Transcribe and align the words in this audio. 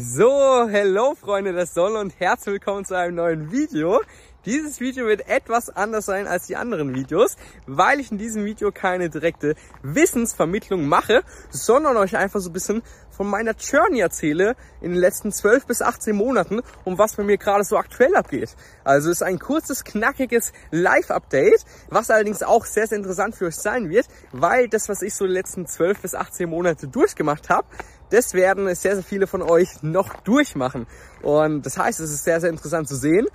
So, 0.00 0.68
hello 0.68 1.16
Freunde 1.16 1.52
der 1.52 1.66
Sonne 1.66 1.98
und 1.98 2.20
herzlich 2.20 2.52
willkommen 2.52 2.84
zu 2.84 2.96
einem 2.96 3.16
neuen 3.16 3.50
Video. 3.50 4.00
Dieses 4.44 4.78
Video 4.78 5.06
wird 5.06 5.28
etwas 5.28 5.68
anders 5.68 6.06
sein 6.06 6.28
als 6.28 6.46
die 6.46 6.54
anderen 6.54 6.94
Videos, 6.94 7.36
weil 7.66 7.98
ich 7.98 8.12
in 8.12 8.18
diesem 8.18 8.44
Video 8.44 8.70
keine 8.70 9.10
direkte 9.10 9.56
Wissensvermittlung 9.82 10.86
mache, 10.86 11.22
sondern 11.50 11.96
euch 11.96 12.16
einfach 12.16 12.38
so 12.38 12.50
ein 12.50 12.52
bisschen 12.52 12.82
von 13.10 13.26
meiner 13.26 13.56
Journey 13.58 13.98
erzähle 13.98 14.54
in 14.80 14.92
den 14.92 15.00
letzten 15.00 15.32
12 15.32 15.66
bis 15.66 15.82
18 15.82 16.14
Monaten 16.14 16.60
und 16.84 16.98
was 16.98 17.16
bei 17.16 17.24
mir 17.24 17.36
gerade 17.36 17.64
so 17.64 17.76
aktuell 17.76 18.14
abgeht. 18.14 18.54
Also 18.84 19.10
ist 19.10 19.24
ein 19.24 19.40
kurzes, 19.40 19.82
knackiges 19.82 20.52
Live-Update, 20.70 21.64
was 21.88 22.08
allerdings 22.08 22.44
auch 22.44 22.64
sehr, 22.64 22.86
sehr 22.86 22.98
interessant 22.98 23.34
für 23.34 23.46
euch 23.46 23.56
sein 23.56 23.90
wird, 23.90 24.06
weil 24.30 24.68
das, 24.68 24.88
was 24.88 25.02
ich 25.02 25.16
so 25.16 25.26
die 25.26 25.32
letzten 25.32 25.66
12 25.66 26.00
bis 26.00 26.14
18 26.14 26.48
Monate 26.48 26.86
durchgemacht 26.86 27.50
habe, 27.50 27.66
das 28.10 28.34
werden 28.34 28.72
sehr, 28.74 28.94
sehr 28.94 29.04
viele 29.04 29.26
von 29.26 29.42
euch 29.42 29.82
noch 29.82 30.14
durchmachen. 30.20 30.86
Und 31.22 31.66
das 31.66 31.76
heißt, 31.76 32.00
es 32.00 32.10
ist 32.10 32.24
sehr, 32.24 32.40
sehr 32.40 32.50
interessant 32.50 32.88
zu 32.88 32.96
sehen, 32.96 33.26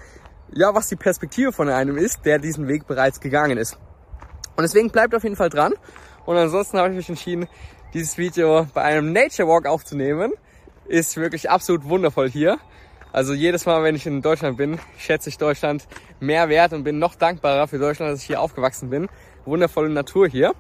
ja, 0.52 0.73
was 0.73 0.88
die 0.88 0.95
Perspektive 0.95 1.52
von 1.52 1.70
einem 1.70 1.97
ist, 1.97 2.25
der 2.25 2.39
diesen 2.39 2.67
Weg 2.67 2.88
bereits 2.88 3.20
gegangen 3.20 3.57
ist. 3.57 3.77
Und 4.55 4.63
deswegen 4.63 4.89
bleibt 4.89 5.16
auf 5.16 5.23
jeden 5.23 5.35
Fall 5.35 5.49
dran. 5.49 5.73
Und 6.25 6.38
ansonsten 6.38 6.77
habe 6.77 6.89
ich 6.89 6.95
mich 6.95 7.09
entschieden, 7.09 7.47
dieses 7.93 8.17
Video 8.17 8.67
bei 8.73 8.81
einem 8.83 9.11
Nature 9.13 9.47
Walk 9.47 9.66
aufzunehmen. 9.66 10.33
Ist 10.88 11.17
wirklich 11.17 11.49
absolut 11.49 11.85
wundervoll 11.85 12.29
hier. 12.29 12.57
Also 13.11 13.33
jedes 13.33 13.66
Mal, 13.66 13.83
wenn 13.83 13.95
ich 13.95 14.07
in 14.07 14.21
Deutschland 14.21 14.57
bin, 14.57 14.79
schätze 14.97 15.29
ich 15.29 15.38
Deutschland 15.38 15.88
mehr 16.19 16.49
wert 16.49 16.73
und 16.73 16.83
bin 16.83 16.99
noch 16.99 17.16
dankbarer 17.16 17.67
für 17.67 17.77
Deutschland, 17.77 18.11
dass 18.11 18.21
ich 18.21 18.25
hier 18.25 18.41
aufgewachsen 18.41 18.89
bin. 18.89 19.07
Wundervolle 19.45 19.89
Natur 19.89 20.27
hier. 20.27 20.53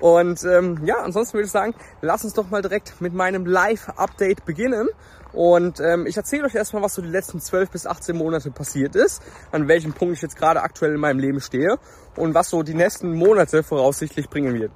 Und 0.00 0.42
ähm, 0.44 0.80
ja, 0.84 0.96
ansonsten 0.96 1.34
würde 1.34 1.46
ich 1.46 1.52
sagen, 1.52 1.74
lass 2.02 2.24
uns 2.24 2.34
doch 2.34 2.50
mal 2.50 2.60
direkt 2.60 3.00
mit 3.00 3.14
meinem 3.14 3.46
Live-Update 3.46 4.44
beginnen. 4.44 4.88
Und 5.36 5.80
ähm, 5.80 6.06
ich 6.06 6.16
erzähle 6.16 6.44
euch 6.44 6.54
erstmal, 6.54 6.82
was 6.82 6.94
so 6.94 7.02
die 7.02 7.08
letzten 7.08 7.42
12 7.42 7.70
bis 7.70 7.86
18 7.86 8.16
Monate 8.16 8.50
passiert 8.50 8.96
ist, 8.96 9.20
an 9.52 9.68
welchem 9.68 9.92
Punkt 9.92 10.14
ich 10.14 10.22
jetzt 10.22 10.34
gerade 10.34 10.62
aktuell 10.62 10.94
in 10.94 11.00
meinem 11.00 11.18
Leben 11.18 11.42
stehe 11.42 11.76
und 12.16 12.32
was 12.32 12.48
so 12.48 12.62
die 12.62 12.72
nächsten 12.72 13.12
Monate 13.12 13.62
voraussichtlich 13.62 14.30
bringen 14.30 14.54
wird. 14.54 14.72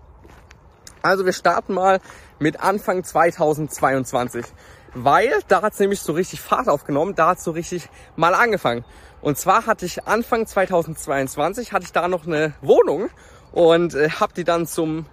Also 1.00 1.25
wir 1.25 1.33
starten 1.33 1.72
mal 1.72 1.98
mit 2.39 2.61
Anfang 2.61 3.02
2022, 3.02 4.44
weil 4.92 5.33
da 5.48 5.62
hat 5.62 5.72
es 5.72 5.78
nämlich 5.78 6.02
so 6.02 6.12
richtig 6.12 6.42
Fahrt 6.42 6.69
aufgenommen, 6.69 7.14
da 7.14 7.28
hat 7.28 7.41
so 7.41 7.52
richtig 7.52 7.89
mal 8.17 8.34
angefangen. 8.34 8.84
Und 9.22 9.39
zwar 9.39 9.64
hatte 9.64 9.86
ich 9.86 10.06
Anfang 10.06 10.47
2022, 10.47 11.72
hatte 11.72 11.86
ich 11.86 11.92
da 11.92 12.06
noch 12.06 12.27
eine 12.27 12.52
Wohnung 12.61 13.08
und 13.52 13.95
äh, 13.95 14.11
habe 14.11 14.34
die 14.34 14.45
dann 14.45 14.67
zum 14.67 15.06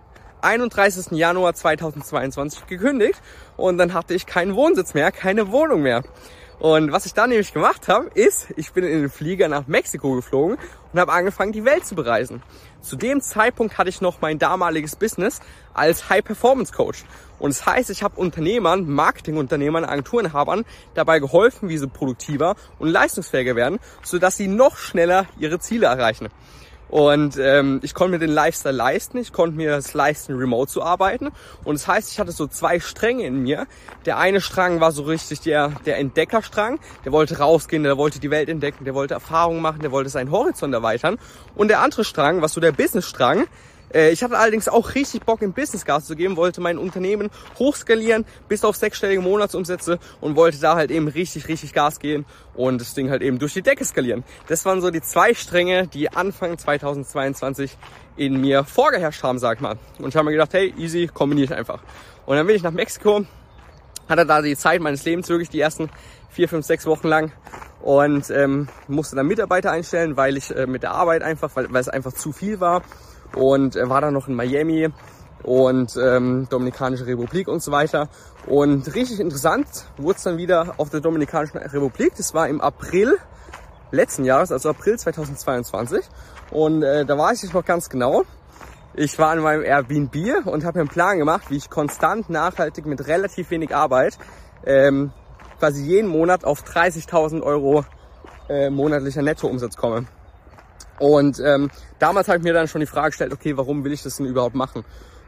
31. 0.47 1.11
Januar 1.11 1.53
2022 1.53 2.67
gekündigt 2.67 3.21
und 3.57 3.77
dann 3.77 3.93
hatte 3.93 4.13
ich 4.13 4.25
keinen 4.25 4.55
Wohnsitz 4.55 4.93
mehr, 4.93 5.11
keine 5.11 5.51
Wohnung 5.51 5.81
mehr. 5.81 6.03
Und 6.59 6.93
was 6.93 7.05
ich 7.05 7.13
dann 7.13 7.29
nämlich 7.29 7.53
gemacht 7.53 7.89
habe, 7.89 8.09
ist, 8.15 8.47
ich 8.55 8.71
bin 8.71 8.85
in 8.85 9.01
den 9.01 9.09
Flieger 9.09 9.49
nach 9.49 9.67
Mexiko 9.67 10.15
geflogen 10.15 10.57
und 10.93 10.99
habe 10.99 11.11
angefangen, 11.11 11.51
die 11.51 11.65
Welt 11.65 11.85
zu 11.85 11.95
bereisen. 11.95 12.41
Zu 12.81 12.95
dem 12.95 13.19
Zeitpunkt 13.19 13.77
hatte 13.77 13.89
ich 13.89 13.99
noch 13.99 14.21
mein 14.21 14.39
damaliges 14.39 14.95
Business 14.95 15.41
als 15.73 16.09
High 16.09 16.23
Performance 16.23 16.71
Coach. 16.71 17.03
Und 17.39 17.53
das 17.53 17.65
heißt, 17.65 17.89
ich 17.89 18.01
habe 18.01 18.19
Unternehmern, 18.19 18.89
Marketingunternehmern, 18.89 19.83
Agenturenhabern 19.83 20.63
dabei 20.93 21.19
geholfen, 21.19 21.67
wie 21.67 21.77
sie 21.77 21.87
produktiver 21.87 22.55
und 22.79 22.87
leistungsfähiger 22.87 23.57
werden, 23.57 23.79
sodass 24.01 24.37
sie 24.37 24.47
noch 24.47 24.77
schneller 24.77 25.25
ihre 25.37 25.59
Ziele 25.59 25.87
erreichen. 25.87 26.29
Und 26.89 27.37
ähm, 27.37 27.79
ich 27.83 27.93
konnte 27.93 28.13
mir 28.13 28.19
den 28.19 28.33
Lifestyle 28.33 28.75
leisten, 28.75 29.17
ich 29.17 29.33
konnte 29.33 29.57
mir 29.57 29.71
das 29.71 29.93
leisten, 29.93 30.35
remote 30.35 30.71
zu 30.71 30.81
arbeiten. 30.81 31.29
Und 31.63 31.75
das 31.75 31.87
heißt, 31.87 32.11
ich 32.11 32.19
hatte 32.19 32.31
so 32.31 32.47
zwei 32.47 32.79
Stränge 32.79 33.25
in 33.25 33.43
mir. 33.43 33.67
Der 34.05 34.17
eine 34.17 34.41
Strang 34.41 34.79
war 34.79 34.91
so 34.91 35.03
richtig 35.03 35.41
der, 35.41 35.73
der 35.85 35.97
Entdeckerstrang. 35.97 36.79
Der 37.05 37.11
wollte 37.11 37.39
rausgehen, 37.39 37.83
der 37.83 37.97
wollte 37.97 38.19
die 38.19 38.31
Welt 38.31 38.49
entdecken, 38.49 38.85
der 38.85 38.95
wollte 38.95 39.13
Erfahrungen 39.15 39.61
machen, 39.61 39.81
der 39.81 39.91
wollte 39.91 40.09
seinen 40.09 40.31
Horizont 40.31 40.73
erweitern. 40.73 41.17
Und 41.55 41.67
der 41.67 41.81
andere 41.81 42.03
Strang 42.03 42.41
war 42.41 42.49
so 42.49 42.61
der 42.61 42.71
Business-Strang. 42.71 43.47
Äh, 43.93 44.11
ich 44.11 44.23
hatte 44.23 44.37
allerdings 44.37 44.67
auch 44.67 44.95
richtig 44.95 45.23
Bock, 45.25 45.41
im 45.41 45.53
Business 45.53 45.85
Gas 45.85 46.05
zu 46.05 46.15
geben, 46.15 46.35
wollte 46.35 46.61
mein 46.61 46.77
Unternehmen 46.77 47.29
hochskalieren 47.57 48.25
bis 48.47 48.63
auf 48.63 48.75
sechsstellige 48.75 49.21
Monatsumsätze 49.21 49.99
und 50.21 50.35
wollte 50.35 50.59
da 50.59 50.75
halt 50.75 50.91
eben 50.91 51.07
richtig, 51.07 51.47
richtig 51.47 51.73
Gas 51.73 51.99
gehen 51.99 52.25
und 52.55 52.81
das 52.81 52.93
Ding 52.93 53.09
halt 53.09 53.21
eben 53.21 53.39
durch 53.39 53.53
die 53.53 53.61
Decke 53.61 53.85
skalieren. 53.85 54.23
Das 54.47 54.65
waren 54.65 54.81
so 54.81 54.89
die 54.89 55.01
zwei 55.01 55.33
Stränge, 55.33 55.87
die 55.87 56.11
Anfang 56.11 56.57
2022 56.57 57.77
in 58.15 58.41
mir 58.41 58.63
vorgeherrscht 58.63 59.23
haben, 59.23 59.39
sag 59.39 59.61
mal. 59.61 59.77
Und 59.99 60.09
ich 60.09 60.15
habe 60.15 60.25
mir 60.25 60.31
gedacht, 60.31 60.53
hey, 60.53 60.73
easy, 60.77 61.07
kombiniere 61.13 61.45
ich 61.45 61.53
einfach. 61.53 61.81
Und 62.25 62.35
dann 62.35 62.47
bin 62.47 62.55
ich 62.55 62.63
nach 62.63 62.71
Mexiko, 62.71 63.25
hatte 64.09 64.25
da 64.25 64.41
die 64.41 64.57
Zeit 64.57 64.81
meines 64.81 65.05
Lebens 65.05 65.29
wirklich 65.29 65.49
die 65.49 65.59
ersten 65.59 65.89
vier, 66.29 66.49
fünf, 66.49 66.65
sechs 66.65 66.85
Wochen 66.85 67.07
lang 67.07 67.31
und 67.81 68.29
ähm, 68.31 68.67
musste 68.87 69.15
dann 69.15 69.27
Mitarbeiter 69.27 69.71
einstellen, 69.71 70.17
weil 70.17 70.37
ich 70.37 70.53
äh, 70.55 70.65
mit 70.65 70.83
der 70.83 70.91
Arbeit 70.91 71.21
einfach, 71.21 71.55
weil, 71.55 71.71
weil 71.71 71.81
es 71.81 71.89
einfach 71.89 72.13
zu 72.13 72.31
viel 72.31 72.59
war 72.59 72.81
und 73.35 73.75
war 73.75 74.01
dann 74.01 74.13
noch 74.13 74.27
in 74.27 74.35
Miami 74.35 74.89
und 75.43 75.95
ähm, 75.97 76.47
Dominikanische 76.49 77.05
Republik 77.05 77.47
und 77.47 77.61
so 77.61 77.71
weiter. 77.71 78.09
Und 78.45 78.93
richtig 78.95 79.19
interessant 79.19 79.67
wurde 79.97 80.17
es 80.17 80.23
dann 80.23 80.37
wieder 80.37 80.75
auf 80.77 80.89
der 80.89 80.99
Dominikanischen 80.99 81.57
Republik. 81.57 82.13
Das 82.17 82.33
war 82.33 82.47
im 82.47 82.61
April 82.61 83.17
letzten 83.91 84.25
Jahres, 84.25 84.51
also 84.51 84.69
April 84.69 84.97
2022. 84.97 86.03
Und 86.51 86.83
äh, 86.83 87.05
da 87.05 87.17
weiß 87.17 87.43
ich 87.43 87.53
noch 87.53 87.65
ganz 87.65 87.89
genau. 87.89 88.23
Ich 88.93 89.19
war 89.19 89.35
in 89.35 89.41
meinem 89.41 89.63
Airbnb 89.63 90.47
und 90.47 90.65
habe 90.65 90.79
mir 90.79 90.81
einen 90.81 90.89
Plan 90.89 91.17
gemacht, 91.19 91.49
wie 91.49 91.57
ich 91.57 91.69
konstant, 91.69 92.29
nachhaltig 92.29 92.85
mit 92.85 93.07
relativ 93.07 93.51
wenig 93.51 93.75
Arbeit 93.75 94.17
ähm, 94.65 95.11
quasi 95.59 95.83
jeden 95.83 96.09
Monat 96.09 96.43
auf 96.45 96.63
30.000 96.63 97.41
Euro 97.41 97.85
äh, 98.49 98.69
monatlicher 98.69 99.21
Nettoumsatz 99.21 99.75
komme. 99.75 100.05
Und 100.99 101.39
ähm, 101.39 101.69
damals 101.99 102.27
habe 102.27 102.39
ich 102.39 102.43
mir 102.43 102.53
dann 102.53 102.67
schon 102.67 102.81
die 102.81 102.87
Frage 102.87 103.09
gestellt, 103.09 103.33
okay, 103.33 103.55
warum 103.55 103.83
will 103.83 103.93
ich 103.93 104.03
das 104.03 104.17
denn 104.17 104.25
überhaupt 104.25 104.55
machen? 104.55 104.83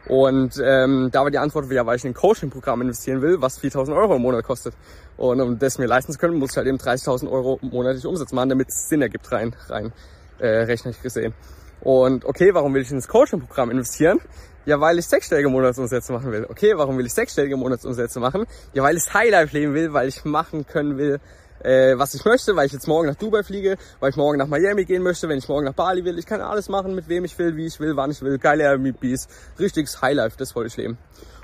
Und 0.08 0.60
ähm, 0.64 1.10
da 1.12 1.24
war 1.24 1.30
die 1.30 1.38
Antwort 1.38 1.70
wieder, 1.70 1.86
weil 1.86 1.98
ich 1.98 2.04
in 2.04 2.12
ein 2.12 2.16
Coaching-Programm 2.16 2.82
investieren 2.82 3.22
will, 3.22 3.42
was 3.42 3.62
4.000 3.62 3.96
Euro 3.96 4.16
im 4.16 4.24
Monat 4.24 4.44
kostet. 4.44 4.74
Und 5.18 5.40
um 5.42 5.60
das 5.60 5.78
mir 5.78 5.86
leisten 5.86 6.14
zu 6.14 6.18
können, 6.18 6.40
muss 6.40 6.52
ich 6.52 6.58
halt 6.58 6.68
eben 6.68 6.78
30.000 6.78 7.30
Euro 7.30 7.60
monatlich 7.62 8.06
Umsatz 8.06 8.32
machen, 8.32 8.50
damit 8.50 8.70
es 8.70 8.90
Sinn 8.90 9.02
ergibt, 9.02 9.32
rein, 9.32 9.56
rein 9.68 9.94
äh, 10.40 10.48
rechnerisch 10.48 11.02
gesehen. 11.02 11.34
Und 11.82 12.26
okay, 12.26 12.54
warum 12.54 12.74
will 12.74 12.82
ich 12.82 12.90
in 12.90 12.98
das 12.98 13.08
Coaching-Programm 13.08 13.70
investieren? 13.70 14.20
Ja, 14.66 14.80
weil 14.82 15.00
ich 15.00 15.06
sechsstellige 15.06 15.50
Monatsumsätze 15.50 16.12
machen 16.12 16.32
will. 16.32 16.46
Okay, 16.50 16.74
warum 16.76 16.98
will 16.98 17.06
ich 17.06 17.14
sechsstellige 17.14 17.56
Monatsumsätze 17.58 18.20
machen? 18.20 18.46
Ja, 18.74 18.84
weil 18.84 18.98
ich 18.98 19.14
Highlife 19.14 19.58
leben 19.58 19.74
will, 19.74 19.94
weil 19.94 20.08
ich 20.08 20.26
machen 20.26 20.66
können 20.66 20.98
will, 20.98 21.20
äh, 21.64 21.98
was 21.98 22.14
ich 22.14 22.26
möchte, 22.26 22.56
weil 22.56 22.66
ich 22.66 22.74
jetzt 22.74 22.88
morgen 22.88 23.08
nach 23.08 23.16
Dubai 23.16 23.44
fliege, 23.44 23.78
weil 24.00 24.12
ich 24.12 24.16
morgen 24.16 24.38
nach 24.38 24.48
Miami 24.48 24.86
gehen 24.86 25.04
möchte, 25.04 25.28
wenn 25.30 25.38
ich 25.38 25.48
morgen 25.48 25.66
nach 25.66 25.74
Bali 25.74 26.06
will. 26.06 26.18
Ich 26.18 26.26
kann 26.26 26.42
alles 26.42 26.70
machen, 26.70 26.96
mit 26.96 27.08
wem 27.10 27.26
ich 27.26 27.38
will, 27.38 27.56
wie 27.56 27.66
ich 27.66 27.80
will, 27.80 27.96
wann 27.96 28.12
ich 28.12 28.22
will. 28.22 28.38
Geile 28.38 28.64
Airbnbs, 28.64 29.28
richtiges 29.60 30.02
Highlife, 30.02 30.38
das 30.38 30.56
wollte 30.56 30.68
ich 30.68 30.78
leben. 30.78 30.98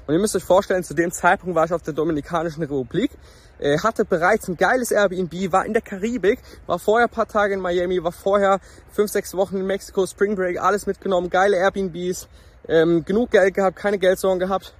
Und 0.07 0.13
ihr 0.13 0.19
müsst 0.19 0.35
euch 0.35 0.43
vorstellen, 0.43 0.83
zu 0.83 0.93
dem 0.93 1.11
Zeitpunkt 1.11 1.55
war 1.55 1.65
ich 1.65 1.73
auf 1.73 1.81
der 1.81 1.93
Dominikanischen 1.93 2.61
Republik, 2.61 3.11
äh, 3.59 3.79
hatte 3.79 4.05
bereits 4.05 4.47
ein 4.47 4.55
geiles 4.55 4.91
Airbnb, 4.91 5.51
war 5.51 5.65
in 5.65 5.73
der 5.73 5.81
Karibik, 5.81 6.39
war 6.67 6.77
vorher 6.77 7.07
paar 7.07 7.27
Tage 7.27 7.55
in 7.55 7.59
Miami, 7.59 8.03
war 8.03 8.11
vorher 8.11 8.59
fünf, 8.91 9.11
sechs 9.11 9.33
Wochen 9.33 9.57
in 9.57 9.65
Mexiko, 9.65 10.05
Spring 10.05 10.35
Break, 10.35 10.61
alles 10.61 10.85
mitgenommen, 10.85 11.29
geile 11.29 11.57
Airbnbs, 11.57 12.27
ähm, 12.67 13.03
genug 13.03 13.31
Geld 13.31 13.55
gehabt, 13.55 13.77
keine 13.77 13.97
Geldsorgen 13.97 14.39
gehabt 14.39 14.75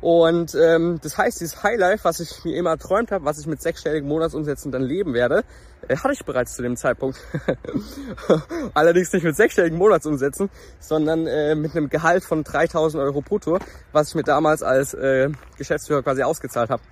und 0.00 0.54
ähm, 0.54 0.98
das 1.02 1.18
heißt, 1.18 1.40
dieses 1.40 1.62
Highlife, 1.62 2.04
was 2.04 2.20
ich 2.20 2.44
mir 2.44 2.56
immer 2.56 2.70
erträumt 2.70 3.10
habe, 3.10 3.24
was 3.24 3.38
ich 3.38 3.46
mit 3.46 3.60
sechsstelligen 3.60 4.08
Monatsumsätzen 4.08 4.72
dann 4.72 4.82
leben 4.82 5.12
werde, 5.12 5.44
äh, 5.88 5.96
hatte 5.96 6.14
ich 6.14 6.24
bereits 6.24 6.54
zu 6.54 6.62
dem 6.62 6.76
Zeitpunkt. 6.76 7.18
Allerdings 8.74 9.12
nicht 9.12 9.24
mit 9.24 9.36
sechsstelligen 9.36 9.78
Monatsumsätzen, 9.78 10.48
sondern 10.78 11.26
äh, 11.26 11.54
mit 11.54 11.76
einem 11.76 11.90
Gehalt 11.90 12.24
von 12.24 12.44
3000 12.44 13.02
Euro 13.02 13.20
brutto, 13.20 13.58
was 13.92 14.08
ich 14.08 14.14
mir 14.14 14.22
damals 14.22 14.62
als 14.62 14.94
äh, 14.94 15.30
Geschäftsführer 15.58 16.02
quasi 16.02 16.22
ausgezahlt 16.22 16.70
habe. 16.70 16.82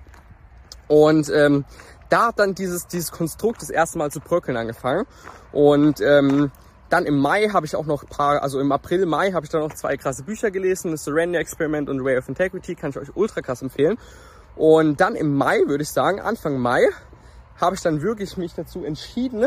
Und 0.87 1.29
ähm, 1.29 1.65
da 2.09 2.27
hat 2.27 2.39
dann 2.39 2.53
dieses, 2.53 2.87
dieses 2.87 3.11
Konstrukt 3.11 3.61
das 3.61 3.69
erste 3.69 3.97
Mal 3.97 4.11
zu 4.11 4.19
bröckeln 4.19 4.57
angefangen. 4.57 5.05
Und 5.51 5.99
ähm, 6.01 6.51
dann 6.89 7.05
im 7.05 7.17
Mai 7.17 7.49
habe 7.49 7.65
ich 7.65 7.75
auch 7.75 7.85
noch 7.85 8.03
ein 8.03 8.09
paar, 8.09 8.41
also 8.41 8.59
im 8.59 8.71
April, 8.71 9.05
Mai 9.05 9.31
habe 9.31 9.45
ich 9.45 9.51
dann 9.51 9.61
noch 9.61 9.73
zwei 9.73 9.95
krasse 9.95 10.23
Bücher 10.23 10.51
gelesen, 10.51 10.91
das 10.91 11.03
Surrender 11.03 11.39
Experiment 11.39 11.89
und 11.89 12.03
Way 12.03 12.17
of 12.17 12.27
Integrity, 12.27 12.75
kann 12.75 12.89
ich 12.89 12.97
euch 12.97 13.15
ultra 13.15 13.41
krass 13.41 13.61
empfehlen. 13.61 13.97
Und 14.55 14.99
dann 14.99 15.15
im 15.15 15.35
Mai, 15.35 15.61
würde 15.67 15.83
ich 15.83 15.89
sagen, 15.89 16.19
Anfang 16.19 16.57
Mai, 16.59 16.81
habe 17.61 17.75
ich 17.75 17.81
dann 17.81 18.01
wirklich 18.01 18.37
mich 18.37 18.53
dazu 18.53 18.83
entschieden, 18.83 19.45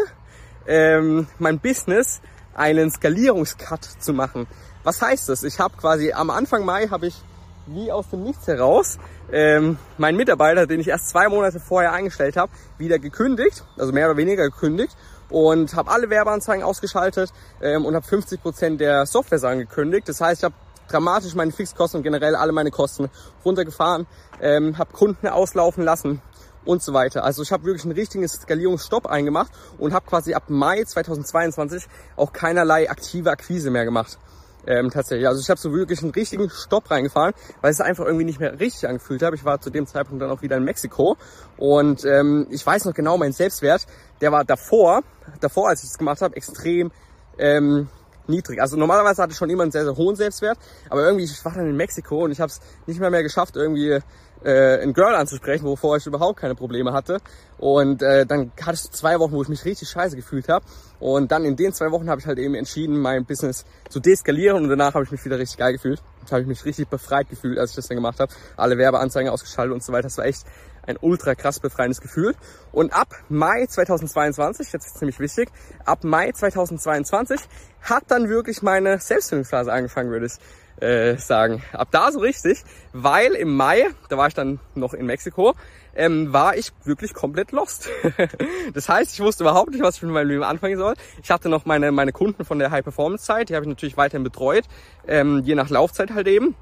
ähm, 0.67 1.27
mein 1.39 1.59
Business 1.59 2.21
einen 2.55 2.91
Skalierungscut 2.91 3.85
zu 3.85 4.13
machen. 4.13 4.47
Was 4.85 5.03
heißt 5.03 5.29
das? 5.29 5.43
Ich 5.43 5.59
habe 5.59 5.77
quasi 5.77 6.13
am 6.13 6.31
Anfang 6.31 6.65
Mai 6.65 6.89
habe 6.89 7.07
ich 7.07 7.23
wie 7.67 7.93
aus 7.93 8.11
dem 8.11 8.25
Nichts 8.25 8.47
heraus 8.47 8.99
ähm, 9.33 9.79
meinen 9.97 10.17
Mitarbeiter, 10.17 10.67
den 10.67 10.81
ich 10.81 10.89
erst 10.89 11.09
zwei 11.09 11.29
Monate 11.29 11.61
vorher 11.61 11.93
eingestellt 11.93 12.37
habe, 12.37 12.53
wieder 12.77 12.99
gekündigt, 12.99 13.65
also 13.79 13.93
mehr 13.93 14.07
oder 14.07 14.17
weniger 14.17 14.45
gekündigt 14.45 14.97
und 15.33 15.75
habe 15.75 15.91
alle 15.91 16.11
Werbeanzeigen 16.11 16.63
ausgeschaltet 16.63 17.33
ähm, 17.61 17.85
und 17.87 17.95
habe 17.95 18.07
50 18.07 18.43
Prozent 18.43 18.81
der 18.81 19.07
Software 19.07 19.57
gekündigt. 19.57 20.09
Das 20.09 20.21
heißt, 20.21 20.41
ich 20.41 20.45
habe 20.45 20.55
dramatisch 20.89 21.35
meine 21.35 21.53
Fixkosten 21.53 21.99
und 21.99 22.05
generell 22.05 22.37
alle 22.37 22.53
meine 22.53 22.71
Kosten 22.71 23.09
runtergefahren, 23.45 24.07
ähm, 24.41 24.79
habe 24.79 24.93
Kunden 24.93 25.27
auslaufen 25.27 25.85
lassen 25.85 26.21
und 26.65 26.83
so 26.83 26.93
weiter. 26.93 27.25
Also 27.25 27.43
ich 27.43 27.51
habe 27.51 27.65
wirklich 27.65 27.85
einen 27.85 27.95
richtigen 27.95 28.29
Skalierungsstopp 28.29 29.07
eingemacht 29.07 29.51
und 29.79 29.95
habe 29.95 30.07
quasi 30.07 30.35
ab 30.35 30.45
Mai 30.49 30.85
2022 30.85 31.87
auch 32.17 32.33
keinerlei 32.33 32.91
aktive 32.91 33.31
Akquise 33.31 33.71
mehr 33.71 33.85
gemacht. 33.85 34.19
Ähm, 34.67 34.91
tatsächlich. 34.91 35.27
Also 35.27 35.41
ich 35.41 35.51
habe 35.51 35.59
so 35.59 35.73
wirklich 35.73 36.03
einen 36.03 36.13
richtigen 36.13 36.49
Stopp 36.49 36.91
reingefahren, 36.91 37.35
weil 37.61 37.73
es 37.73 37.81
einfach 37.81 38.05
irgendwie 38.05 38.25
nicht 38.25 38.39
mehr 38.39 38.61
richtig 38.61 38.89
angefühlt 38.89 39.23
habe. 39.23 39.35
Ich 39.35 39.45
war 39.45 39.61
zu 39.61 39.71
dem 39.71 39.87
Zeitpunkt 39.87 40.23
dann 40.23 40.31
auch 40.31 40.43
wieder 40.43 40.57
in 40.57 40.65
Mexiko 40.65 41.17
und 41.57 42.05
ähm, 42.05 42.47
ich 42.51 42.65
weiß 42.65 42.85
noch 42.85 42.95
genau, 42.95 43.19
mein 43.19 43.33
Selbstwert, 43.33 43.87
der 44.21 44.31
war 44.31 44.45
davor, 44.45 45.03
davor 45.41 45.69
als 45.69 45.83
ich 45.83 45.91
das 45.91 45.99
gemacht 45.99 46.23
habe, 46.23 46.37
extrem 46.37 46.93
ähm, 47.39 47.89
niedrig. 48.29 48.61
Also 48.61 48.77
normalerweise 48.77 49.23
hatte 49.23 49.33
ich 49.33 49.39
schon 49.39 49.51
immer 49.51 49.63
einen 49.63 49.73
sehr, 49.73 49.85
sehr 49.85 49.97
hohen 49.97 50.17
Selbstwert, 50.17 50.59
aber 50.89 51.05
irgendwie, 51.05 51.25
ich 51.25 51.45
war 51.45 51.53
dann 51.53 51.67
in 51.67 51.77
Mexiko 51.77 52.25
und 52.25 52.33
ich 52.33 52.41
habe 52.41 52.51
es 52.51 52.61
nicht 52.87 53.01
mehr 53.01 53.11
mehr 53.11 53.23
geschafft, 53.23 53.57
irgendwie 53.57 54.01
äh, 54.45 54.83
ein 54.83 54.93
Girl 54.93 55.15
anzusprechen, 55.15 55.65
wovor 55.65 55.97
ich 55.97 56.07
überhaupt 56.07 56.41
keine 56.41 56.55
Probleme 56.55 56.93
hatte. 56.93 57.19
Und 57.59 58.03
äh, 58.03 58.27
dann 58.27 58.53
hatte 58.61 58.75
ich 58.75 58.91
zwei 58.91 59.19
Wochen, 59.21 59.33
wo 59.33 59.43
ich 59.43 59.49
mich 59.49 59.65
richtig 59.65 59.89
scheiße 59.89 60.17
gefühlt 60.17 60.49
habe. 60.49 60.65
Und 60.99 61.31
dann 61.31 61.45
in 61.45 61.57
den 61.57 61.73
zwei 61.73 61.91
Wochen 61.91 62.09
habe 62.09 62.21
ich 62.21 62.27
halt 62.27 62.39
eben 62.39 62.55
entschieden, 62.55 62.99
mein 62.99 63.25
Business 63.25 63.65
zu 63.89 64.01
deskalieren 64.01 64.63
und 64.63 64.69
danach 64.69 64.95
habe 64.95 65.05
ich 65.05 65.11
mich 65.11 65.25
wieder 65.25 65.39
richtig 65.39 65.59
geil 65.59 65.73
gefühlt. 65.73 66.03
Da 66.27 66.33
habe 66.33 66.43
ich 66.43 66.49
mich 66.49 66.65
richtig 66.65 66.89
befreit 66.89 67.29
gefühlt, 67.29 67.59
als 67.59 67.71
ich 67.71 67.77
das 67.77 67.89
dann 67.89 67.97
gemacht 67.97 68.21
habe. 68.21 68.33
Alle 68.57 68.79
Werbeanzeigen 68.79 69.31
ausgeschaltet 69.31 69.75
und 69.75 69.83
so 69.83 69.93
weiter. 69.93 70.05
Das 70.05 70.19
war 70.19 70.25
echt 70.25 70.45
ein 70.87 70.97
ultra 71.01 71.35
krass 71.35 71.61
befreiendes 71.61 72.01
Gefühl. 72.01 72.35
Und 72.73 72.93
ab 72.93 73.09
Mai 73.29 73.67
2022, 73.67 74.73
jetzt 74.73 74.87
ist 74.87 74.99
ziemlich 74.99 75.19
wichtig, 75.21 75.51
ab 75.85 76.05
Mai 76.05 76.33
2022 76.33 77.41
hat 77.83 78.05
dann 78.09 78.29
wirklich 78.29 78.63
meine 78.63 78.99
Selbstfindungsphase 78.99 79.73
angefangen, 79.73 80.11
würde 80.11 80.27
ich 80.27 80.39
äh, 80.83 81.17
sagen. 81.17 81.63
Ab 81.73 81.89
da 81.91 82.11
so 82.11 82.21
richtig, 82.21 82.65
weil 82.93 83.33
im 83.33 83.57
Mai, 83.57 83.87
da 84.09 84.17
war 84.17 84.29
ich 84.29 84.35
dann 84.35 84.59
noch 84.75 84.95
in 84.95 85.07
Mexiko, 85.07 85.55
ähm, 85.95 86.33
war 86.33 86.57
ich 86.57 86.73
wirklich 86.85 87.15
komplett 87.15 87.53
lost. 87.53 87.89
das 88.75 88.89
heißt, 88.89 89.15
ich 89.15 89.21
wusste 89.21 89.45
überhaupt 89.45 89.71
nicht, 89.71 89.83
was 89.83 89.97
ich 89.97 90.03
mit 90.03 90.13
meinem 90.13 90.29
Leben 90.29 90.43
anfangen 90.43 90.79
soll. 90.79 90.95
Ich 91.23 91.31
hatte 91.31 91.49
noch 91.49 91.67
meine, 91.67 91.93
meine 91.93 92.13
Kunden 92.13 92.45
von 92.45 92.59
der 92.59 92.71
High-Performance-Zeit, 92.71 93.49
die 93.49 93.55
habe 93.55 93.65
ich 93.65 93.69
natürlich 93.69 93.97
weiterhin 93.97 94.25
betreut, 94.25 94.65
ähm, 95.07 95.43
je 95.45 95.55
nach 95.55 95.71
Laufzeit 95.71 96.13
halt 96.13 96.27
eben. 96.27 96.57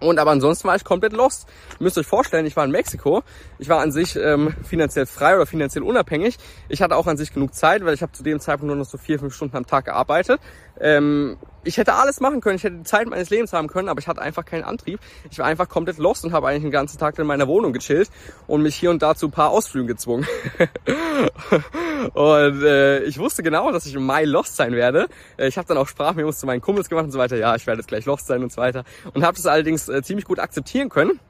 Und 0.00 0.18
aber 0.18 0.30
ansonsten 0.30 0.66
war 0.66 0.76
ich 0.76 0.84
komplett 0.84 1.12
lost. 1.12 1.46
Ihr 1.78 1.84
müsst 1.84 1.98
euch 1.98 2.06
vorstellen, 2.06 2.46
ich 2.46 2.56
war 2.56 2.64
in 2.64 2.70
Mexiko. 2.70 3.22
Ich 3.58 3.68
war 3.68 3.80
an 3.80 3.92
sich 3.92 4.16
ähm, 4.16 4.54
finanziell 4.64 5.06
frei 5.06 5.36
oder 5.36 5.46
finanziell 5.46 5.84
unabhängig. 5.84 6.38
Ich 6.68 6.82
hatte 6.82 6.96
auch 6.96 7.06
an 7.06 7.16
sich 7.16 7.32
genug 7.32 7.54
Zeit, 7.54 7.84
weil 7.84 7.94
ich 7.94 8.02
habe 8.02 8.12
zu 8.12 8.22
dem 8.22 8.40
Zeitpunkt 8.40 8.68
nur 8.68 8.76
noch 8.76 8.90
so 8.90 8.98
vier, 8.98 9.18
fünf 9.18 9.34
Stunden 9.34 9.56
am 9.56 9.66
Tag 9.66 9.84
gearbeitet. 9.84 10.40
Ähm, 10.80 11.36
ich 11.62 11.76
hätte 11.76 11.94
alles 11.94 12.20
machen 12.20 12.40
können, 12.40 12.56
ich 12.56 12.64
hätte 12.64 12.76
die 12.76 12.84
Zeit 12.84 13.06
meines 13.06 13.28
Lebens 13.28 13.52
haben 13.52 13.68
können, 13.68 13.88
aber 13.90 14.00
ich 14.00 14.08
hatte 14.08 14.22
einfach 14.22 14.46
keinen 14.46 14.64
Antrieb. 14.64 14.98
Ich 15.30 15.38
war 15.38 15.46
einfach 15.46 15.68
komplett 15.68 15.98
lost 15.98 16.24
und 16.24 16.32
habe 16.32 16.48
eigentlich 16.48 16.62
den 16.62 16.70
ganzen 16.70 16.98
Tag 16.98 17.18
in 17.18 17.26
meiner 17.26 17.46
Wohnung 17.48 17.74
gechillt 17.74 18.10
und 18.46 18.62
mich 18.62 18.76
hier 18.76 18.90
und 18.90 19.02
da 19.02 19.14
zu 19.14 19.26
ein 19.26 19.30
paar 19.30 19.50
Ausflügen 19.50 19.86
gezwungen. 19.86 20.26
und 22.14 22.62
äh, 22.62 23.02
ich 23.02 23.18
wusste 23.18 23.42
genau, 23.42 23.70
dass 23.72 23.84
ich 23.84 23.94
im 23.94 24.06
Mai 24.06 24.24
lost 24.24 24.56
sein 24.56 24.72
werde. 24.72 25.08
Äh, 25.36 25.48
ich 25.48 25.58
habe 25.58 25.68
dann 25.68 25.76
auch 25.76 25.86
Sprachmemos 25.86 26.38
zu 26.38 26.46
meinen 26.46 26.62
Kumpels 26.62 26.88
gemacht 26.88 27.04
und 27.04 27.12
so 27.12 27.18
weiter. 27.18 27.36
Ja, 27.36 27.54
ich 27.54 27.66
werde 27.66 27.80
jetzt 27.80 27.88
gleich 27.88 28.06
lost 28.06 28.26
sein 28.26 28.42
und 28.42 28.50
so 28.50 28.60
weiter. 28.62 28.84
Und 29.12 29.22
habe 29.22 29.36
das 29.36 29.46
allerdings 29.46 29.89
äh, 29.90 30.02
ziemlich 30.02 30.24
gut 30.24 30.38
akzeptieren 30.38 30.88
können 30.88 31.20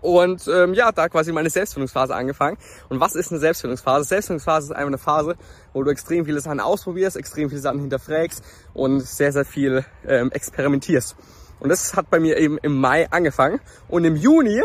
und 0.00 0.46
ähm, 0.48 0.74
ja, 0.74 0.92
da 0.92 1.08
quasi 1.08 1.32
meine 1.32 1.50
Selbstfindungsphase 1.50 2.14
angefangen. 2.14 2.56
Und 2.88 3.00
was 3.00 3.14
ist 3.14 3.30
eine 3.30 3.40
Selbstfindungsphase? 3.40 4.04
Selbstfindungsphase 4.04 4.66
ist 4.66 4.72
einfach 4.72 4.86
eine 4.86 4.98
Phase, 4.98 5.36
wo 5.72 5.82
du 5.82 5.90
extrem 5.90 6.24
viele 6.24 6.40
Sachen 6.40 6.60
ausprobierst, 6.60 7.16
extrem 7.16 7.48
viele 7.48 7.60
Sachen 7.60 7.80
hinterfragst 7.80 8.42
und 8.74 9.00
sehr, 9.00 9.32
sehr 9.32 9.44
viel 9.44 9.84
ähm, 10.06 10.30
experimentierst. 10.30 11.16
Und 11.60 11.70
das 11.70 11.96
hat 11.96 12.08
bei 12.10 12.20
mir 12.20 12.36
eben 12.38 12.58
im 12.58 12.80
Mai 12.80 13.10
angefangen. 13.10 13.60
Und 13.88 14.04
im 14.04 14.14
Juni 14.14 14.62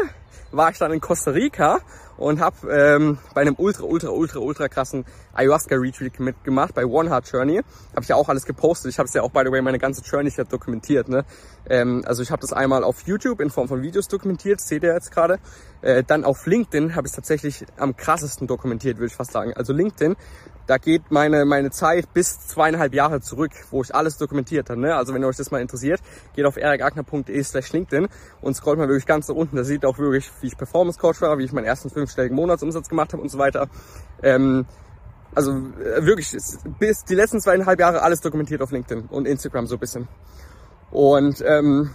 war 0.53 0.71
ich 0.71 0.77
dann 0.77 0.93
in 0.93 1.01
Costa 1.01 1.31
Rica 1.31 1.79
und 2.17 2.39
habe 2.39 2.71
ähm, 2.71 3.17
bei 3.33 3.41
einem 3.41 3.55
ultra, 3.57 3.83
ultra, 3.83 4.09
ultra, 4.09 4.39
ultra 4.39 4.69
krassen 4.69 5.03
Ayahuasca-Retreat 5.33 6.19
mitgemacht, 6.19 6.75
bei 6.75 6.85
One 6.85 7.09
Heart 7.09 7.27
Journey. 7.31 7.57
Habe 7.57 8.01
ich 8.01 8.07
ja 8.07 8.15
auch 8.15 8.29
alles 8.29 8.45
gepostet. 8.45 8.91
Ich 8.91 8.99
habe 8.99 9.07
es 9.07 9.13
ja 9.13 9.23
auch, 9.23 9.31
by 9.31 9.41
the 9.45 9.51
way, 9.51 9.61
meine 9.61 9.79
ganze 9.79 10.03
Journey 10.03 10.29
hier 10.29 10.45
dokumentiert. 10.45 11.09
Ne? 11.09 11.25
Ähm, 11.67 12.03
also 12.05 12.21
ich 12.21 12.31
habe 12.31 12.41
das 12.41 12.53
einmal 12.53 12.83
auf 12.83 13.01
YouTube 13.01 13.41
in 13.41 13.49
Form 13.49 13.67
von 13.67 13.81
Videos 13.81 14.07
dokumentiert, 14.07 14.61
seht 14.61 14.83
ihr 14.83 14.93
jetzt 14.93 15.11
gerade. 15.11 15.39
Äh, 15.81 16.03
dann 16.03 16.23
auf 16.23 16.45
LinkedIn 16.45 16.95
habe 16.95 17.07
ich 17.07 17.13
tatsächlich 17.13 17.65
am 17.77 17.97
krassesten 17.97 18.47
dokumentiert, 18.47 18.97
würde 18.97 19.07
ich 19.07 19.15
fast 19.15 19.31
sagen. 19.31 19.53
Also 19.53 19.73
LinkedIn 19.73 20.15
da 20.67 20.77
geht 20.77 21.11
meine, 21.11 21.45
meine 21.45 21.71
Zeit 21.71 22.13
bis 22.13 22.47
zweieinhalb 22.47 22.93
Jahre 22.93 23.21
zurück, 23.21 23.51
wo 23.71 23.81
ich 23.81 23.93
alles 23.93 24.17
dokumentiert 24.17 24.69
habe. 24.69 24.79
Ne? 24.79 24.95
Also 24.95 25.13
wenn 25.13 25.23
euch 25.25 25.35
das 25.35 25.51
mal 25.51 25.61
interessiert, 25.61 25.99
geht 26.35 26.45
auf 26.45 26.57
erikagner.de 26.57 27.43
slash 27.43 27.73
LinkedIn 27.73 28.07
und 28.41 28.55
scrollt 28.55 28.79
mal 28.79 28.87
wirklich 28.87 29.05
ganz 29.05 29.27
nach 29.27 29.35
unten. 29.35 29.57
Da 29.57 29.63
seht 29.63 29.83
ihr 29.83 29.89
auch 29.89 29.97
wirklich, 29.97 30.31
wie 30.43 30.47
ich 30.47 30.57
Performance 30.57 30.99
Coach 30.99 31.21
war, 31.21 31.37
wie 31.37 31.45
ich 31.45 31.53
meinen 31.53 31.65
ersten 31.65 31.89
fünfstelligen 31.89 32.35
Monatsumsatz 32.35 32.89
gemacht 32.89 33.13
habe 33.13 33.21
und 33.21 33.29
so 33.29 33.37
weiter. 33.37 33.67
Ähm, 34.21 34.65
also 35.33 35.51
äh, 35.51 36.05
wirklich 36.05 36.35
bis 36.79 37.03
die 37.05 37.15
letzten 37.15 37.41
zweieinhalb 37.41 37.79
Jahre 37.79 38.03
alles 38.03 38.21
dokumentiert 38.21 38.61
auf 38.61 38.71
LinkedIn 38.71 39.05
und 39.05 39.27
Instagram 39.27 39.65
so 39.65 39.75
ein 39.75 39.79
bisschen. 39.79 40.07
Und 40.91 41.43
ähm, 41.45 41.89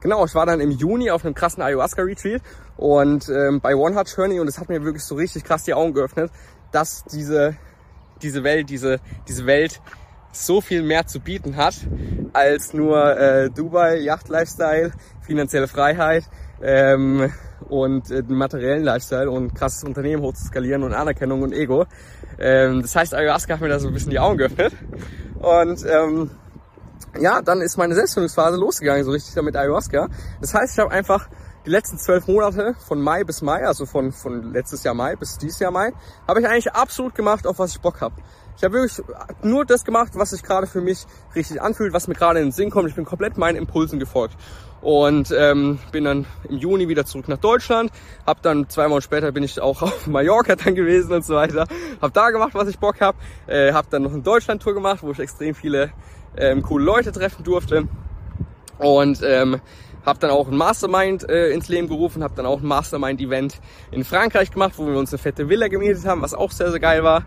genau, 0.00 0.24
ich 0.26 0.34
war 0.34 0.44
dann 0.44 0.60
im 0.60 0.70
Juni 0.70 1.10
auf 1.10 1.24
einem 1.24 1.34
krassen 1.34 1.62
Ayahuasca-Retreat 1.62 2.42
und 2.76 3.28
ähm, 3.30 3.60
bei 3.60 3.74
One 3.74 3.94
Heart 3.94 4.14
Journey 4.14 4.40
und 4.40 4.48
es 4.48 4.58
hat 4.58 4.68
mir 4.68 4.82
wirklich 4.84 5.04
so 5.04 5.14
richtig 5.14 5.44
krass 5.44 5.64
die 5.64 5.74
Augen 5.74 5.94
geöffnet, 5.94 6.30
dass 6.70 7.04
diese, 7.04 7.56
diese 8.20 8.44
Welt, 8.44 8.68
diese, 8.68 9.00
diese 9.26 9.46
Welt 9.46 9.80
so 10.32 10.60
viel 10.60 10.82
mehr 10.82 11.06
zu 11.06 11.20
bieten 11.20 11.56
hat 11.56 11.74
als 12.34 12.74
nur 12.74 13.16
äh, 13.16 13.50
Dubai, 13.50 13.96
Yacht-Lifestyle, 14.00 14.92
finanzielle 15.22 15.66
Freiheit 15.66 16.24
ähm, 16.62 17.32
und 17.68 18.10
äh, 18.10 18.22
den 18.22 18.36
materiellen 18.36 18.84
Lifestyle 18.84 19.30
und 19.30 19.54
krasses 19.54 19.84
Unternehmen 19.84 20.22
hoch 20.22 20.34
zu 20.34 20.44
skalieren 20.44 20.82
und 20.82 20.92
Anerkennung 20.92 21.42
und 21.42 21.52
Ego. 21.52 21.86
Ähm, 22.38 22.82
das 22.82 22.94
heißt, 22.94 23.14
Ayahuasca 23.14 23.54
hat 23.54 23.60
mir 23.60 23.68
da 23.68 23.78
so 23.78 23.88
ein 23.88 23.94
bisschen 23.94 24.10
die 24.10 24.18
Augen 24.18 24.38
geöffnet. 24.38 24.72
Und 25.38 25.84
ähm, 25.86 26.30
ja, 27.20 27.42
dann 27.42 27.60
ist 27.60 27.76
meine 27.76 27.94
Selbstfindungsphase 27.94 28.56
losgegangen, 28.56 29.04
so 29.04 29.10
richtig 29.10 29.40
mit 29.42 29.56
Ayahuasca. 29.56 30.08
Das 30.40 30.54
heißt, 30.54 30.74
ich 30.74 30.78
habe 30.78 30.90
einfach 30.90 31.28
die 31.66 31.70
letzten 31.70 31.98
zwölf 31.98 32.26
Monate 32.26 32.74
von 32.86 33.00
Mai 33.00 33.24
bis 33.24 33.42
Mai, 33.42 33.66
also 33.66 33.86
von, 33.86 34.12
von 34.12 34.52
letztes 34.52 34.84
Jahr 34.84 34.94
Mai 34.94 35.16
bis 35.16 35.36
dieses 35.38 35.58
Jahr 35.58 35.70
Mai, 35.70 35.92
habe 36.26 36.40
ich 36.40 36.46
eigentlich 36.46 36.72
absolut 36.72 37.14
gemacht, 37.14 37.46
auf 37.46 37.58
was 37.58 37.72
ich 37.72 37.80
Bock 37.80 38.00
habe. 38.00 38.14
Ich 38.58 38.64
habe 38.64 38.74
wirklich 38.74 39.00
nur 39.44 39.64
das 39.64 39.84
gemacht, 39.84 40.14
was 40.14 40.30
sich 40.30 40.42
gerade 40.42 40.66
für 40.66 40.80
mich 40.80 41.06
richtig 41.36 41.62
anfühlt, 41.62 41.92
was 41.92 42.08
mir 42.08 42.14
gerade 42.14 42.40
in 42.40 42.46
den 42.46 42.52
Sinn 42.52 42.70
kommt. 42.70 42.88
Ich 42.88 42.96
bin 42.96 43.04
komplett 43.04 43.38
meinen 43.38 43.54
Impulsen 43.54 44.00
gefolgt 44.00 44.36
und 44.80 45.30
ähm, 45.30 45.78
bin 45.92 46.02
dann 46.02 46.26
im 46.48 46.58
Juni 46.58 46.88
wieder 46.88 47.04
zurück 47.06 47.28
nach 47.28 47.38
Deutschland. 47.38 47.92
Hab 48.26 48.42
dann 48.42 48.68
zwei 48.68 48.90
Wochen 48.90 49.00
später 49.00 49.30
bin 49.30 49.44
ich 49.44 49.60
auch 49.60 49.82
auf 49.82 50.08
Mallorca 50.08 50.56
dann 50.56 50.74
gewesen 50.74 51.12
und 51.12 51.24
so 51.24 51.36
weiter. 51.36 51.68
Hab 52.02 52.12
da 52.14 52.30
gemacht, 52.30 52.50
was 52.54 52.66
ich 52.66 52.80
Bock 52.80 53.00
habe. 53.00 53.16
Äh, 53.46 53.72
hab 53.72 53.90
dann 53.90 54.02
noch 54.02 54.12
eine 54.12 54.22
Deutschland-Tour 54.22 54.74
gemacht, 54.74 55.04
wo 55.04 55.12
ich 55.12 55.20
extrem 55.20 55.54
viele 55.54 55.92
ähm, 56.36 56.60
coole 56.62 56.84
Leute 56.84 57.12
treffen 57.12 57.44
durfte 57.44 57.86
und 58.78 59.22
ähm, 59.22 59.60
habe 60.04 60.18
dann 60.18 60.30
auch 60.30 60.48
ein 60.48 60.56
Mastermind 60.56 61.28
äh, 61.28 61.50
ins 61.50 61.68
Leben 61.68 61.86
gerufen, 61.86 62.24
habe 62.24 62.34
dann 62.34 62.46
auch 62.46 62.60
ein 62.60 62.66
Mastermind-Event 62.66 63.60
in 63.92 64.02
Frankreich 64.02 64.50
gemacht, 64.50 64.72
wo 64.78 64.86
wir 64.86 64.96
uns 64.96 65.12
eine 65.12 65.18
fette 65.18 65.48
Villa 65.48 65.68
gemietet 65.68 66.06
haben, 66.06 66.22
was 66.22 66.34
auch 66.34 66.50
sehr, 66.50 66.72
sehr 66.72 66.80
geil 66.80 67.04
war. 67.04 67.24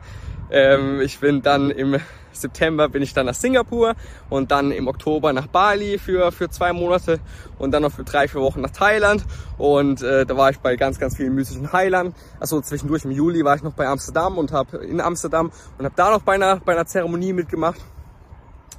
Ähm, 0.51 1.01
ich 1.01 1.20
bin 1.20 1.41
dann 1.41 1.72
im 1.72 2.00
September 2.34 2.89
bin 2.89 3.01
ich 3.01 3.13
dann 3.13 3.25
nach 3.25 3.34
Singapur 3.34 3.93
und 4.29 4.51
dann 4.51 4.72
im 4.72 4.88
Oktober 4.88 5.34
nach 5.34 5.48
Bali 5.48 5.98
für, 5.98 6.31
für 6.31 6.50
zwei 6.50 6.74
Monate 6.74 7.20
und 7.58 7.72
dann 7.72 7.84
noch 7.84 7.91
für 7.91 8.03
drei, 8.03 8.27
vier 8.27 8.41
Wochen 8.41 8.62
nach 8.62 8.72
Thailand. 8.72 9.24
Und 9.58 10.01
äh, 10.01 10.25
da 10.25 10.38
war 10.38 10.50
ich 10.50 10.60
bei 10.60 10.75
ganz, 10.75 11.00
ganz 11.00 11.17
vielen 11.17 11.36
mystischen 11.36 11.72
Heilern. 11.74 12.13
Also 12.39 12.62
zwischendurch 12.62 13.05
im 13.05 13.12
Juli 13.12 13.43
war 13.43 13.55
ich 13.55 13.63
noch 13.63 13.74
bei 13.74 13.88
Amsterdam 13.88 14.38
und 14.38 14.51
habe 14.51 14.77
in 14.77 15.01
Amsterdam 15.01 15.51
und 15.77 15.86
habe 15.86 15.96
da 15.96 16.12
noch 16.12 16.22
bei 16.22 16.34
einer, 16.34 16.58
bei 16.58 16.74
einer 16.74 16.86
Zeremonie 16.86 17.34
mitgemacht. 17.34 17.79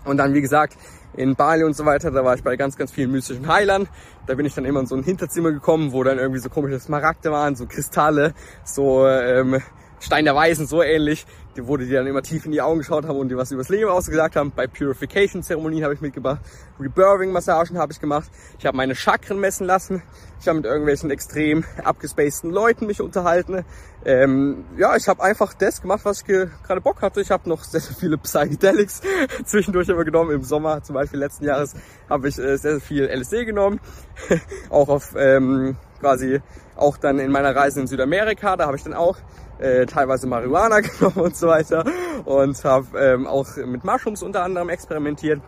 Und 0.05 0.17
dann, 0.17 0.35
wie 0.35 0.41
gesagt, 0.41 0.77
in 1.15 1.37
Bali 1.37 1.63
und 1.63 1.77
so 1.77 1.85
weiter, 1.85 2.11
da 2.11 2.25
war 2.25 2.35
ich 2.35 2.43
bei 2.43 2.57
ganz, 2.57 2.77
ganz 2.77 2.91
vielen 2.91 3.13
mystischen 3.13 3.47
Heilern. 3.47 3.89
Da 4.27 4.35
bin 4.35 4.47
ich 4.47 4.55
dann 4.55 4.65
immer 4.65 4.81
in 4.81 4.87
so 4.87 4.97
ein 4.97 5.03
Hinterzimmer 5.03 5.53
gekommen, 5.53 5.93
wo 5.93 6.03
dann 6.03 6.19
irgendwie 6.19 6.41
so 6.41 6.49
komische 6.49 6.81
Smaragde 6.81 7.31
waren, 7.31 7.55
so 7.55 7.67
Kristalle, 7.67 8.35
so 8.65 9.07
ähm, 9.07 9.61
Stein 10.03 10.25
der 10.25 10.35
Weisen, 10.35 10.67
so 10.67 10.83
ähnlich, 10.83 11.27
die, 11.57 11.67
wo 11.67 11.77
die 11.77 11.89
dann 11.89 12.07
immer 12.07 12.23
tief 12.23 12.47
in 12.47 12.53
die 12.53 12.63
Augen 12.63 12.79
geschaut 12.79 13.07
haben 13.07 13.19
und 13.19 13.29
die 13.29 13.37
was 13.37 13.51
übers 13.51 13.69
Leben 13.69 13.91
ausgesagt 13.91 14.37
haben. 14.37 14.53
Bei 14.55 14.67
Purification-Zeremonien 14.67 15.85
habe 15.85 15.95
ich 15.95 16.01
mitgebracht, 16.01 16.41
Rebirthing-Massagen 16.81 17.79
habe 17.79 17.93
ich 17.93 18.01
gemacht. 18.01 18.31
Ich 18.59 18.67
habe 18.67 18.77
meine 18.77 18.95
Chakren 18.95 19.39
messen 19.39 19.67
lassen. 19.67 20.03
Ich 20.41 20.49
habe 20.49 20.57
mit 20.57 20.67
irgendwelchen 20.67 21.11
extrem 21.11 21.65
abgespaceden 21.85 22.51
Leuten 22.51 22.87
mich 22.87 23.01
unterhalten. 23.01 23.65
Ähm, 24.05 24.65
ja, 24.77 24.97
ich 24.97 25.07
habe 25.09 25.23
einfach 25.23 25.55
das 25.55 25.81
gemacht, 25.81 26.01
was 26.05 26.23
ich 26.23 26.27
gerade 26.27 26.81
Bock 26.81 27.03
hatte. 27.03 27.21
Ich 27.21 27.31
habe 27.31 27.49
noch 27.49 27.63
sehr, 27.63 27.81
sehr 27.81 27.95
viele 27.95 28.19
Psychedelics 28.19 29.03
zwischendurch 29.45 29.89
immer 29.89 30.05
genommen. 30.05 30.33
Im 30.33 30.43
Sommer 30.43 30.83
zum 30.83 30.95
Beispiel 30.95 31.21
letzten 31.21 31.45
Jahres 31.45 31.75
habe 32.09 32.29
ich 32.29 32.39
äh, 32.39 32.57
sehr, 32.57 32.73
sehr 32.73 32.81
viel 32.81 33.05
LSD 33.05 33.45
genommen. 33.45 33.81
auch 34.71 34.89
auf 34.89 35.15
ähm, 35.17 35.77
quasi 36.01 36.41
auch 36.77 36.97
dann 36.97 37.19
in 37.19 37.31
meiner 37.31 37.55
Reise 37.55 37.81
in 37.81 37.87
Südamerika, 37.87 38.57
da 38.57 38.67
habe 38.67 38.77
ich 38.77 38.83
dann 38.83 38.95
auch 38.95 39.19
äh, 39.59 39.87
teilweise 39.87 40.27
Marihuana 40.27 40.81
genommen 40.81 41.21
und 41.21 41.37
so 41.37 41.49
weiter 41.49 41.85
und 42.25 42.65
habe 42.65 42.99
ähm, 42.99 43.27
auch 43.27 43.47
mit 43.57 43.85
Mushrooms 43.85 44.23
unter 44.23 44.43
anderem 44.43 44.69
experimentiert. 44.69 45.41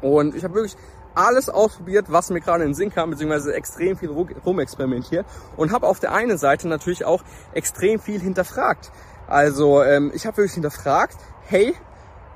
Und 0.00 0.34
ich 0.34 0.44
habe 0.44 0.54
wirklich 0.54 0.76
alles 1.14 1.48
ausprobiert, 1.48 2.06
was 2.08 2.30
mir 2.30 2.40
gerade 2.40 2.64
in 2.64 2.70
den 2.70 2.74
Sinn 2.74 2.90
kam, 2.90 3.10
beziehungsweise 3.10 3.54
extrem 3.54 3.96
viel 3.96 4.10
rumexperimentiert 4.10 5.26
und 5.56 5.72
habe 5.72 5.86
auf 5.86 6.00
der 6.00 6.12
einen 6.12 6.38
Seite 6.38 6.68
natürlich 6.68 7.04
auch 7.04 7.22
extrem 7.52 7.98
viel 7.98 8.20
hinterfragt. 8.20 8.92
Also 9.26 9.82
ähm, 9.82 10.10
ich 10.14 10.26
habe 10.26 10.38
wirklich 10.38 10.54
hinterfragt, 10.54 11.16
hey, 11.46 11.74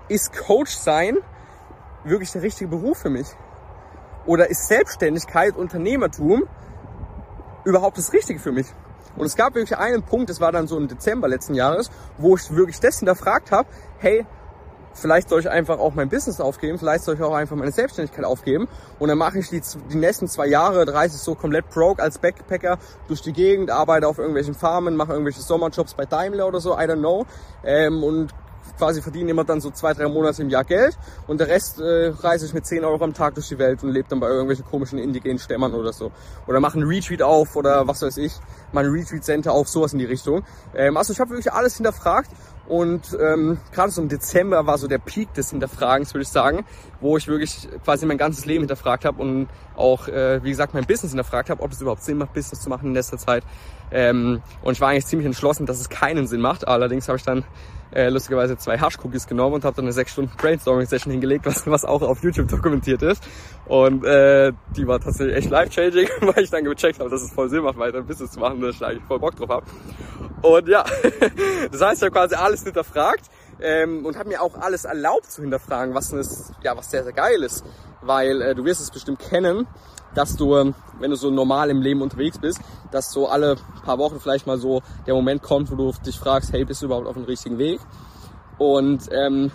ist 0.09 0.37
Coach 0.37 0.73
sein 0.73 1.19
wirklich 2.05 2.33
der 2.33 2.43
richtige 2.43 2.69
Beruf 2.69 2.99
für 2.99 3.11
mich? 3.11 3.26
Oder 4.26 4.50
ist 4.50 4.69
Selbstständigkeit, 4.69 5.57
Unternehmertum 5.57 6.45
überhaupt 7.64 7.99
das 7.99 8.12
Richtige 8.12 8.41
für 8.41 8.53
mich? 8.53 8.67
Und 9.17 9.27
es 9.27 9.37
gab 9.37 9.55
wirklich 9.55 9.77
einen 9.77 10.03
Punkt, 10.03 10.31
das 10.31 10.41
war 10.41 10.53
dann 10.53 10.67
so 10.67 10.77
im 10.77 10.89
Dezember 10.89 11.29
letzten 11.29 11.55
Jahres, 11.55 11.91
wo 12.19 12.37
ich 12.37 12.51
wirklich 12.51 12.81
das 12.81 12.99
hinterfragt 12.99 13.53
habe, 13.53 13.69
hey, 13.99 14.27
vielleicht 14.95 15.29
soll 15.29 15.41
ich 15.41 15.49
einfach 15.49 15.79
auch 15.79 15.95
mein 15.95 16.09
Business 16.09 16.41
aufgeben, 16.41 16.79
vielleicht 16.79 17.05
soll 17.05 17.17
ich 17.17 17.23
auch 17.23 17.35
einfach 17.35 17.57
meine 17.57 17.73
Selbstständigkeit 17.73 18.25
aufgeben. 18.25 18.69
Und 18.99 19.09
dann 19.09 19.19
mache 19.19 19.39
ich 19.39 19.49
die, 19.51 19.61
die 19.91 19.97
nächsten 19.97 20.29
zwei 20.29 20.47
Jahre, 20.47 20.93
reise 20.93 21.17
ich 21.17 21.23
so 21.23 21.35
komplett 21.35 21.69
broke 21.71 22.03
als 22.03 22.19
Backpacker 22.19 22.79
durch 23.09 23.21
die 23.23 23.33
Gegend, 23.33 23.71
arbeite 23.71 24.09
auf 24.09 24.19
irgendwelchen 24.19 24.55
Farmen, 24.55 24.97
mache 24.97 25.13
irgendwelche 25.13 25.41
Sommerjobs 25.41 25.95
bei 25.95 26.07
Daimler 26.07 26.47
oder 26.47 26.61
so, 26.61 26.75
I 26.75 26.83
don't 26.83 26.99
know. 26.99 27.27
Ähm, 27.65 28.03
und 28.03 28.35
quasi 28.78 29.02
verdiene 29.02 29.31
immer 29.31 29.45
dann 29.45 29.61
so 29.61 29.71
zwei, 29.71 29.95
drei 29.95 30.09
Monate 30.09 30.43
im 30.43 30.50
Jahr 30.50 30.64
Geld 30.64 30.97
und 31.26 31.40
der 31.40 31.49
Rest 31.49 31.81
äh, 31.81 32.12
reise 32.21 32.47
ich 32.47 32.54
mit 32.54 32.66
10 32.66 32.85
Euro 32.85 33.02
am 33.04 33.14
Tag 33.14 33.35
durch 33.35 33.49
die 33.49 33.59
Welt 33.59 33.83
und 33.83 33.90
lebe 33.90 34.09
dann 34.09 34.21
bei 34.21 34.28
irgendwelchen 34.28 34.64
komischen 34.64 34.99
indigenen 34.99 35.38
Stämmern 35.38 35.75
oder 35.75 35.93
so. 35.93 36.11
Oder 36.47 36.61
mache 36.61 36.78
einen 36.78 36.88
Retreat 36.88 37.23
auf 37.23 37.57
oder 37.57 37.87
was 37.87 38.02
weiß 38.02 38.16
ich, 38.19 38.33
mal 38.73 38.85
ein 38.85 38.90
Retreat 38.90 39.25
Center 39.25 39.52
auf, 39.52 39.69
sowas 39.69 39.93
in 39.93 39.99
die 39.99 40.04
Richtung. 40.04 40.45
Ähm, 40.75 40.97
also 40.97 41.12
ich 41.12 41.21
habe 41.21 41.31
wirklich 41.31 41.52
alles 41.52 41.76
hinterfragt 41.76 42.31
und 42.66 43.16
ähm, 43.21 43.59
gerade 43.73 43.90
so 43.90 44.00
im 44.00 44.09
Dezember 44.09 44.66
war 44.66 44.78
so 44.78 44.88
der 44.88 44.99
Peak 44.99 45.35
des 45.35 45.50
Hinterfragens, 45.50 46.14
würde 46.14 46.23
ich 46.23 46.28
sagen, 46.28 46.64
wo 47.00 47.16
ich 47.16 47.28
wirklich 47.28 47.69
quasi 47.85 48.07
mein 48.07 48.16
ganzes 48.16 48.47
Leben 48.47 48.62
hinterfragt 48.62 49.04
habe 49.04 49.21
und 49.21 49.49
auch, 49.76 50.09
äh, 50.09 50.43
wie 50.43 50.50
gesagt, 50.50 50.73
mein 50.73 50.87
Business 50.87 51.12
hinterfragt 51.12 51.50
habe, 51.50 51.62
ob 51.62 51.73
es 51.73 51.81
überhaupt 51.81 52.02
Sinn 52.02 52.16
macht, 52.16 52.33
Business 52.33 52.62
zu 52.62 52.71
machen 52.71 52.88
in 52.88 52.95
letzter 52.95 53.19
Zeit. 53.19 53.45
Ähm, 53.90 54.40
und 54.62 54.73
ich 54.73 54.81
war 54.81 54.88
eigentlich 54.88 55.07
ziemlich 55.07 55.26
entschlossen, 55.26 55.66
dass 55.66 55.78
es 55.78 55.90
keinen 55.90 56.26
Sinn 56.26 56.40
macht. 56.40 56.66
Allerdings 56.66 57.09
habe 57.09 57.19
ich 57.19 57.25
dann 57.25 57.45
äh, 57.95 58.09
lustigerweise 58.09 58.57
zwei 58.57 58.77
Hash-Cookies 58.79 59.27
genommen 59.27 59.55
und 59.55 59.65
habe 59.65 59.77
dann 59.77 59.85
eine 59.85 59.93
sechs 59.93 60.13
Stunden 60.13 60.37
Brainstorming-Session 60.37 61.13
hingelegt, 61.13 61.47
was, 61.47 61.67
was 61.67 61.85
auch 61.85 62.03
auf 62.03 62.23
YouTube 62.23 62.49
dokumentiert 62.49 63.03
ist. 63.03 63.23
Und 63.67 64.05
äh, 64.05 64.53
die 64.77 64.87
war 64.87 65.01
tatsächlich 65.01 65.37
echt 65.37 65.51
life-changing, 65.51 66.09
weil 66.21 66.45
ich 66.45 66.51
dann 66.51 66.65
gecheckt 66.65 66.99
habe, 66.99 67.09
dass 67.09 67.23
es 67.23 67.33
voll 67.33 67.49
Sinn 67.49 67.63
macht, 67.63 67.79
weiter 67.79 67.99
ein 67.99 68.07
Business 68.07 68.33
zu 68.33 68.41
machen, 68.41 68.61
dass 68.61 68.77
ich 68.77 68.85
eigentlich 68.85 69.05
voll 69.05 69.21
Bock 69.21 69.37
drauf 69.37 69.49
habe. 69.49 69.67
Und 70.43 70.69
ja, 70.69 70.85
das 71.71 71.81
heißt, 71.81 72.03
ich 72.03 72.07
habe 72.07 72.11
quasi 72.11 72.35
alles 72.35 72.65
hinterfragt 72.65 73.31
ähm, 73.61 74.05
und 74.05 74.19
habe 74.19 74.29
mir 74.29 74.43
auch 74.43 74.57
alles 74.57 74.85
erlaubt 74.85 75.31
zu 75.31 75.43
hinterfragen, 75.43 75.95
was, 75.95 76.13
ist, 76.13 76.53
ja, 76.63 76.77
was 76.77 76.91
sehr, 76.91 77.05
sehr 77.05 77.13
geil 77.13 77.43
ist. 77.43 77.65
Weil 78.03 78.43
äh, 78.43 78.55
du 78.55 78.65
wirst 78.65 78.81
es 78.81 78.91
bestimmt 78.91 79.19
kennen, 79.19 79.67
dass 80.15 80.37
du, 80.37 80.57
ähm, 80.57 80.75
wenn 80.99 81.11
du 81.11 81.17
so 81.17 81.31
normal 81.31 81.71
im 81.71 81.83
Leben 81.83 82.03
unterwegs 82.03 82.39
bist, 82.39 82.61
dass 82.91 83.11
so 83.11 83.29
alle 83.29 83.57
paar 83.85 83.99
Wochen 83.99 84.21
vielleicht 84.21 84.47
mal 84.47 84.59
so 84.59 84.83
der 85.07 85.15
Moment 85.15 85.43
kommt, 85.43 85.71
wo 85.71 85.77
du 85.77 85.93
dich 86.05 86.19
fragst, 86.19 86.53
hey, 86.53 86.65
bist 86.65 86.83
du 86.83 86.87
überhaupt 86.87 87.07
auf 87.07 87.15
dem 87.15 87.25
richtigen 87.25 87.59
Weg? 87.59 87.81
Und 88.59 89.09
ähm, 89.11 89.51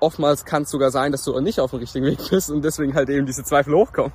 oftmals 0.00 0.44
kann 0.44 0.62
es 0.62 0.70
sogar 0.70 0.90
sein, 0.90 1.12
dass 1.12 1.24
du 1.24 1.38
nicht 1.40 1.60
auf 1.60 1.70
dem 1.70 1.80
richtigen 1.80 2.06
Weg 2.06 2.18
bist 2.30 2.50
und 2.50 2.62
deswegen 2.62 2.94
halt 2.94 3.08
eben 3.08 3.26
diese 3.26 3.44
Zweifel 3.44 3.74
hochkommen. 3.74 4.12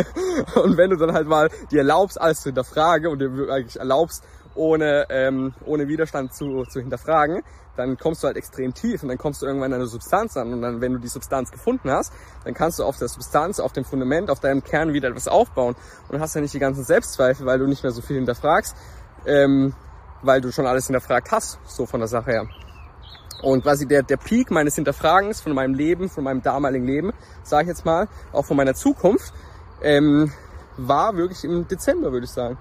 und 0.54 0.76
wenn 0.76 0.90
du 0.90 0.96
dann 0.96 1.12
halt 1.12 1.26
mal 1.26 1.50
dir 1.70 1.78
erlaubst, 1.78 2.20
alles 2.20 2.40
zu 2.40 2.48
hinterfragen 2.48 3.10
und 3.10 3.18
dir 3.18 3.52
eigentlich 3.52 3.78
erlaubst, 3.78 4.24
ohne, 4.56 5.06
ähm, 5.10 5.54
ohne 5.64 5.88
Widerstand 5.88 6.34
zu, 6.34 6.64
zu 6.64 6.80
hinterfragen, 6.80 7.42
dann 7.76 7.98
kommst 7.98 8.22
du 8.22 8.26
halt 8.26 8.36
extrem 8.36 8.74
tief 8.74 9.02
und 9.02 9.10
dann 9.10 9.18
kommst 9.18 9.42
du 9.42 9.46
irgendwann 9.46 9.72
an 9.72 9.80
eine 9.80 9.86
Substanz 9.86 10.36
an. 10.36 10.52
Und 10.52 10.62
dann, 10.62 10.80
wenn 10.80 10.94
du 10.94 10.98
die 10.98 11.08
Substanz 11.08 11.50
gefunden 11.50 11.90
hast, 11.90 12.12
dann 12.44 12.54
kannst 12.54 12.78
du 12.78 12.84
auf 12.84 12.96
der 12.96 13.08
Substanz, 13.08 13.60
auf 13.60 13.72
dem 13.72 13.84
Fundament, 13.84 14.30
auf 14.30 14.40
deinem 14.40 14.64
Kern 14.64 14.92
wieder 14.92 15.08
etwas 15.08 15.28
aufbauen. 15.28 15.76
Und 16.08 16.20
hast 16.20 16.34
ja 16.34 16.40
nicht 16.40 16.54
die 16.54 16.58
ganzen 16.58 16.84
Selbstzweifel, 16.84 17.46
weil 17.46 17.58
du 17.58 17.66
nicht 17.66 17.82
mehr 17.82 17.92
so 17.92 18.02
viel 18.02 18.16
hinterfragst, 18.16 18.74
ähm, 19.26 19.74
weil 20.22 20.40
du 20.40 20.50
schon 20.52 20.66
alles 20.66 20.86
hinterfragt 20.86 21.30
hast, 21.30 21.58
so 21.66 21.86
von 21.86 22.00
der 22.00 22.08
Sache 22.08 22.30
her. 22.30 22.48
Und 23.42 23.62
quasi 23.62 23.86
der, 23.86 24.02
der 24.02 24.16
Peak 24.16 24.50
meines 24.50 24.74
Hinterfragens 24.76 25.42
von 25.42 25.52
meinem 25.52 25.74
Leben, 25.74 26.08
von 26.08 26.24
meinem 26.24 26.42
damaligen 26.42 26.86
Leben, 26.86 27.12
sage 27.42 27.64
ich 27.64 27.68
jetzt 27.68 27.84
mal, 27.84 28.08
auch 28.32 28.46
von 28.46 28.56
meiner 28.56 28.74
Zukunft, 28.74 29.34
ähm, 29.82 30.32
war 30.78 31.16
wirklich 31.16 31.44
im 31.44 31.68
Dezember, 31.68 32.12
würde 32.12 32.24
ich 32.24 32.30
sagen 32.30 32.56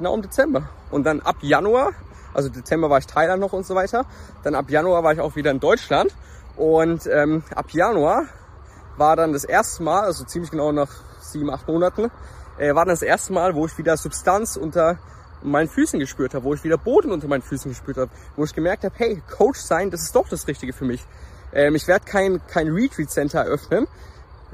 genau 0.00 0.14
im 0.14 0.22
Dezember. 0.22 0.62
Und 0.90 1.04
dann 1.04 1.20
ab 1.20 1.36
Januar, 1.42 1.92
also 2.32 2.48
Dezember 2.48 2.88
war 2.88 2.98
ich 2.98 3.06
Thailand 3.06 3.40
noch 3.40 3.52
und 3.52 3.66
so 3.66 3.74
weiter. 3.74 4.06
Dann 4.42 4.54
ab 4.54 4.70
Januar 4.70 5.04
war 5.04 5.12
ich 5.12 5.20
auch 5.20 5.36
wieder 5.36 5.50
in 5.50 5.60
Deutschland. 5.60 6.14
Und 6.56 7.06
ähm, 7.06 7.44
ab 7.54 7.70
Januar 7.70 8.24
war 8.96 9.14
dann 9.14 9.34
das 9.34 9.44
erste 9.44 9.82
Mal, 9.82 10.04
also 10.04 10.24
ziemlich 10.24 10.50
genau 10.50 10.72
nach 10.72 10.90
sieben, 11.20 11.50
acht 11.50 11.68
Monaten, 11.68 12.10
äh, 12.58 12.74
war 12.74 12.86
dann 12.86 12.94
das 12.94 13.02
erste 13.02 13.34
Mal, 13.34 13.54
wo 13.54 13.66
ich 13.66 13.76
wieder 13.76 13.96
Substanz 13.96 14.56
unter 14.56 14.98
meinen 15.42 15.68
Füßen 15.68 16.00
gespürt 16.00 16.34
habe, 16.34 16.44
wo 16.44 16.54
ich 16.54 16.64
wieder 16.64 16.78
Boden 16.78 17.12
unter 17.12 17.28
meinen 17.28 17.42
Füßen 17.42 17.70
gespürt 17.70 17.98
habe, 17.98 18.10
wo 18.36 18.44
ich 18.44 18.54
gemerkt 18.54 18.84
habe, 18.84 18.94
hey, 18.96 19.22
Coach 19.30 19.60
sein, 19.60 19.90
das 19.90 20.02
ist 20.02 20.16
doch 20.16 20.28
das 20.28 20.46
Richtige 20.46 20.72
für 20.72 20.84
mich. 20.84 21.04
Ähm, 21.52 21.74
ich 21.74 21.86
werde 21.88 22.04
kein, 22.06 22.40
kein 22.46 22.68
Retreat 22.68 23.10
Center 23.10 23.40
eröffnen, 23.40 23.86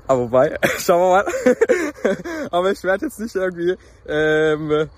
aber 0.06 0.22
wobei, 0.22 0.58
schauen 0.78 1.00
wir 1.00 1.24
mal. 1.24 2.16
aber 2.50 2.70
ich 2.72 2.82
werde 2.82 3.06
jetzt 3.06 3.20
nicht 3.20 3.34
irgendwie 3.34 3.76
ähm, 4.06 4.88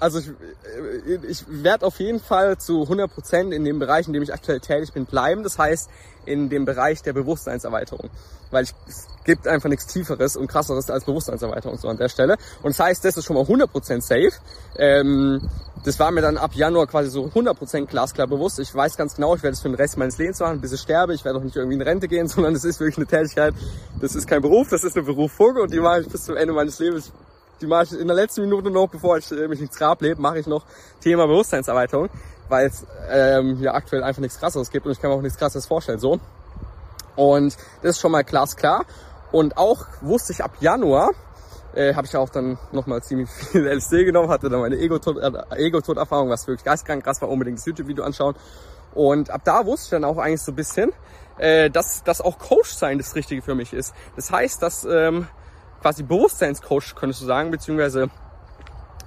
also 0.00 0.18
ich, 0.18 0.28
äh, 0.28 1.18
ich 1.28 1.44
werde 1.48 1.86
auf 1.86 1.98
jeden 1.98 2.20
Fall 2.20 2.58
zu 2.58 2.82
100 2.82 3.12
Prozent 3.12 3.52
in 3.52 3.64
dem 3.64 3.78
Bereich, 3.78 4.06
in 4.06 4.12
dem 4.12 4.22
ich 4.22 4.32
aktuell 4.32 4.60
tätig 4.60 4.92
bin, 4.92 5.06
bleiben. 5.06 5.42
Das 5.42 5.58
heißt, 5.58 5.90
in 6.24 6.48
dem 6.48 6.64
Bereich 6.64 7.02
der 7.02 7.12
Bewusstseinserweiterung. 7.12 8.10
Weil 8.50 8.64
ich, 8.64 8.74
es 8.86 9.06
gibt 9.24 9.46
einfach 9.46 9.68
nichts 9.68 9.86
Tieferes 9.86 10.36
und 10.36 10.46
krasseres 10.46 10.90
als 10.90 11.04
Bewusstseinserweiterung 11.04 11.76
so 11.78 11.88
an 11.88 11.96
der 11.96 12.08
Stelle. 12.08 12.36
Und 12.62 12.78
das 12.78 12.80
heißt, 12.80 13.04
das 13.04 13.16
ist 13.16 13.24
schon 13.24 13.36
mal 13.36 13.44
100% 13.44 14.00
safe. 14.00 14.32
Ähm, 14.76 15.48
das 15.84 15.98
war 15.98 16.10
mir 16.10 16.22
dann 16.22 16.36
ab 16.36 16.54
Januar 16.54 16.86
quasi 16.86 17.10
so 17.10 17.26
100% 17.26 17.86
glasklar 17.86 18.26
bewusst. 18.26 18.58
Ich 18.58 18.74
weiß 18.74 18.96
ganz 18.96 19.14
genau, 19.14 19.34
ich 19.34 19.42
werde 19.42 19.54
es 19.54 19.60
für 19.60 19.68
den 19.68 19.74
Rest 19.74 19.96
meines 19.96 20.18
Lebens 20.18 20.40
machen, 20.40 20.60
bis 20.60 20.72
ich 20.72 20.80
sterbe. 20.80 21.14
Ich 21.14 21.24
werde 21.24 21.38
auch 21.38 21.42
nicht 21.42 21.56
irgendwie 21.56 21.76
in 21.76 21.82
Rente 21.82 22.08
gehen, 22.08 22.28
sondern 22.28 22.54
es 22.54 22.64
ist 22.64 22.80
wirklich 22.80 22.96
eine 22.96 23.06
Tätigkeit. 23.06 23.54
Das 24.00 24.14
ist 24.14 24.26
kein 24.26 24.42
Beruf, 24.42 24.68
das 24.70 24.84
ist 24.84 24.96
eine 24.96 25.06
Berufung 25.06 25.56
und 25.56 25.72
die 25.72 25.80
mache 25.80 26.02
ich 26.02 26.08
bis 26.08 26.24
zum 26.24 26.36
Ende 26.36 26.52
meines 26.52 26.78
Lebens 26.78 27.12
die 27.60 27.66
mache 27.66 27.84
ich 27.84 28.00
in 28.00 28.06
der 28.06 28.16
letzten 28.16 28.42
Minute 28.42 28.70
noch, 28.70 28.88
bevor 28.88 29.18
ich 29.18 29.30
äh, 29.30 29.48
mich 29.48 29.60
ins 29.60 29.76
Grab 29.76 30.00
lebe, 30.02 30.20
mache 30.20 30.38
ich 30.38 30.46
noch 30.46 30.64
Thema 31.00 31.26
Bewusstseinserweiterung, 31.26 32.08
weil 32.48 32.66
es 32.66 32.86
ähm, 33.10 33.60
ja 33.60 33.74
aktuell 33.74 34.02
einfach 34.02 34.20
nichts 34.20 34.38
krasseres 34.38 34.70
gibt 34.70 34.86
und 34.86 34.92
ich 34.92 35.00
kann 35.00 35.10
mir 35.10 35.16
auch 35.16 35.22
nichts 35.22 35.38
krasseres 35.38 35.66
vorstellen. 35.66 35.98
So. 35.98 36.20
Und 37.16 37.56
das 37.82 37.90
ist 37.92 38.00
schon 38.00 38.12
mal 38.12 38.22
glasklar. 38.22 38.84
Und 39.32 39.58
auch 39.58 39.86
wusste 40.00 40.32
ich 40.32 40.42
ab 40.42 40.52
Januar, 40.60 41.10
äh, 41.74 41.94
habe 41.94 42.06
ich 42.06 42.16
auch 42.16 42.30
dann 42.30 42.58
nochmal 42.72 43.02
ziemlich 43.02 43.28
viel 43.52 43.66
LSD 43.66 44.04
genommen, 44.04 44.30
hatte 44.30 44.48
dann 44.48 44.60
meine 44.60 44.76
Ego-Tod-Erfahrung, 44.76 46.30
was 46.30 46.46
wirklich 46.46 46.64
geistkrank 46.64 47.04
krass 47.04 47.20
war, 47.20 47.28
unbedingt 47.28 47.58
das 47.58 47.66
YouTube-Video 47.66 48.04
anschauen. 48.04 48.34
Und 48.94 49.30
ab 49.30 49.42
da 49.44 49.66
wusste 49.66 49.84
ich 49.84 49.90
dann 49.90 50.04
auch 50.04 50.18
eigentlich 50.18 50.42
so 50.42 50.52
ein 50.52 50.56
bisschen, 50.56 50.92
äh, 51.38 51.70
dass, 51.70 52.02
dass 52.04 52.20
auch 52.20 52.38
Coach 52.38 52.70
sein 52.70 52.98
das 52.98 53.14
Richtige 53.14 53.42
für 53.42 53.54
mich 53.54 53.72
ist. 53.72 53.94
Das 54.16 54.30
heißt, 54.30 54.62
dass 54.62 54.84
ähm, 54.84 55.28
quasi 55.80 56.02
Bewusstseinscoach, 56.02 56.94
könntest 56.94 57.22
du 57.22 57.26
sagen, 57.26 57.50
beziehungsweise 57.50 58.10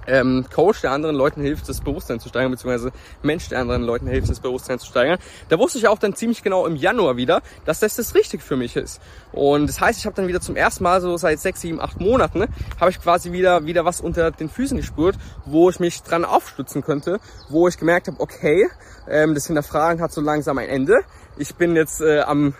ähm, 0.06 0.44
Coach, 0.52 0.80
der 0.80 0.92
anderen 0.92 1.16
Leuten 1.16 1.42
hilft, 1.42 1.68
das 1.68 1.80
Bewusstsein 1.80 2.20
zu 2.20 2.28
steigern, 2.28 2.50
beziehungsweise 2.50 2.92
Mensch, 3.22 3.48
der 3.48 3.60
anderen 3.60 3.82
Leuten 3.82 4.06
hilft, 4.06 4.30
das 4.30 4.40
Bewusstsein 4.40 4.78
zu 4.78 4.86
steigern. 4.86 5.18
Da 5.48 5.58
wusste 5.58 5.78
ich 5.78 5.88
auch 5.88 5.98
dann 5.98 6.14
ziemlich 6.14 6.42
genau 6.42 6.66
im 6.66 6.76
Januar 6.76 7.16
wieder, 7.16 7.42
dass 7.64 7.80
das 7.80 7.96
das 7.96 8.14
Richtige 8.14 8.42
für 8.42 8.56
mich 8.56 8.76
ist. 8.76 9.00
Und 9.32 9.68
das 9.68 9.80
heißt, 9.80 9.98
ich 9.98 10.06
habe 10.06 10.16
dann 10.16 10.28
wieder 10.28 10.40
zum 10.40 10.56
ersten 10.56 10.84
Mal, 10.84 11.00
so 11.00 11.16
seit 11.16 11.40
sechs, 11.40 11.60
sieben, 11.60 11.80
acht 11.80 12.00
Monaten, 12.00 12.40
ne, 12.40 12.48
habe 12.80 12.90
ich 12.90 13.00
quasi 13.00 13.32
wieder 13.32 13.64
wieder 13.66 13.84
was 13.84 14.00
unter 14.00 14.30
den 14.30 14.48
Füßen 14.48 14.76
gespürt, 14.76 15.16
wo 15.44 15.70
ich 15.70 15.78
mich 15.78 16.02
dran 16.02 16.24
aufstützen 16.24 16.82
könnte, 16.82 17.20
wo 17.48 17.68
ich 17.68 17.78
gemerkt 17.78 18.08
habe, 18.08 18.18
okay, 18.20 18.68
ähm, 19.08 19.34
das 19.34 19.46
Hinterfragen 19.46 20.02
hat 20.02 20.12
so 20.12 20.20
langsam 20.20 20.58
ein 20.58 20.68
Ende. 20.68 21.00
Ich 21.36 21.54
bin 21.54 21.76
jetzt 21.76 22.00
äh, 22.00 22.20
am 22.20 22.54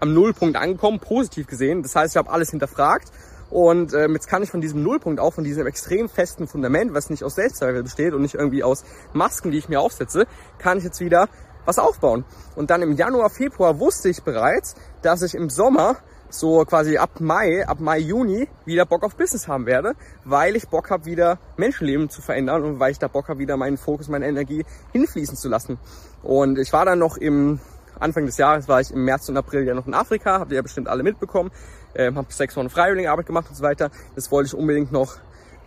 am 0.00 0.14
Nullpunkt 0.14 0.56
angekommen, 0.56 0.98
positiv 0.98 1.46
gesehen. 1.46 1.84
Das 1.84 1.94
heißt, 1.94 2.14
ich 2.14 2.16
habe 2.16 2.28
alles 2.28 2.50
hinterfragt 2.50 3.12
und 3.52 3.92
ähm, 3.92 4.14
jetzt 4.14 4.28
kann 4.28 4.42
ich 4.42 4.50
von 4.50 4.62
diesem 4.62 4.82
Nullpunkt 4.82 5.20
auch, 5.20 5.34
von 5.34 5.44
diesem 5.44 5.66
extrem 5.66 6.08
festen 6.08 6.48
Fundament, 6.48 6.94
was 6.94 7.10
nicht 7.10 7.22
aus 7.22 7.34
Selbstzweifel 7.34 7.82
besteht 7.82 8.14
und 8.14 8.22
nicht 8.22 8.34
irgendwie 8.34 8.64
aus 8.64 8.82
Masken, 9.12 9.50
die 9.50 9.58
ich 9.58 9.68
mir 9.68 9.78
aufsetze, 9.78 10.26
kann 10.58 10.78
ich 10.78 10.84
jetzt 10.84 11.00
wieder 11.00 11.28
was 11.66 11.78
aufbauen. 11.78 12.24
Und 12.56 12.70
dann 12.70 12.80
im 12.80 12.92
Januar, 12.92 13.28
Februar 13.28 13.78
wusste 13.78 14.08
ich 14.08 14.22
bereits, 14.22 14.74
dass 15.02 15.20
ich 15.20 15.34
im 15.34 15.50
Sommer 15.50 15.96
so 16.30 16.64
quasi 16.64 16.96
ab 16.96 17.20
Mai, 17.20 17.66
ab 17.68 17.78
Mai, 17.78 17.98
Juni 17.98 18.48
wieder 18.64 18.86
Bock 18.86 19.04
auf 19.04 19.16
Business 19.16 19.46
haben 19.48 19.66
werde, 19.66 19.96
weil 20.24 20.56
ich 20.56 20.68
Bock 20.68 20.88
habe, 20.88 21.04
wieder 21.04 21.38
Menschenleben 21.58 22.08
zu 22.08 22.22
verändern 22.22 22.64
und 22.64 22.80
weil 22.80 22.92
ich 22.92 22.98
da 22.98 23.08
Bock 23.08 23.28
habe, 23.28 23.38
wieder 23.38 23.58
meinen 23.58 23.76
Fokus, 23.76 24.08
meine 24.08 24.26
Energie 24.26 24.64
hinfließen 24.92 25.36
zu 25.36 25.50
lassen. 25.50 25.78
Und 26.22 26.58
ich 26.58 26.72
war 26.72 26.86
dann 26.86 26.98
noch 26.98 27.18
im 27.18 27.60
Anfang 27.98 28.26
des 28.26 28.36
Jahres 28.36 28.68
war 28.68 28.80
ich 28.80 28.90
im 28.90 29.04
März 29.04 29.28
und 29.28 29.36
April 29.36 29.64
ja 29.64 29.74
noch 29.74 29.86
in 29.86 29.94
Afrika, 29.94 30.40
habt 30.40 30.50
ihr 30.52 30.56
ja 30.56 30.62
bestimmt 30.62 30.88
alle 30.88 31.02
mitbekommen, 31.02 31.50
ähm, 31.94 32.16
habe 32.16 32.32
sechs 32.32 32.56
Wochen 32.56 32.70
Freiwilligenarbeit 32.70 33.26
gemacht 33.26 33.46
und 33.48 33.56
so 33.56 33.62
weiter. 33.62 33.90
Das 34.14 34.30
wollte 34.30 34.48
ich 34.48 34.54
unbedingt 34.54 34.92
noch, 34.92 35.16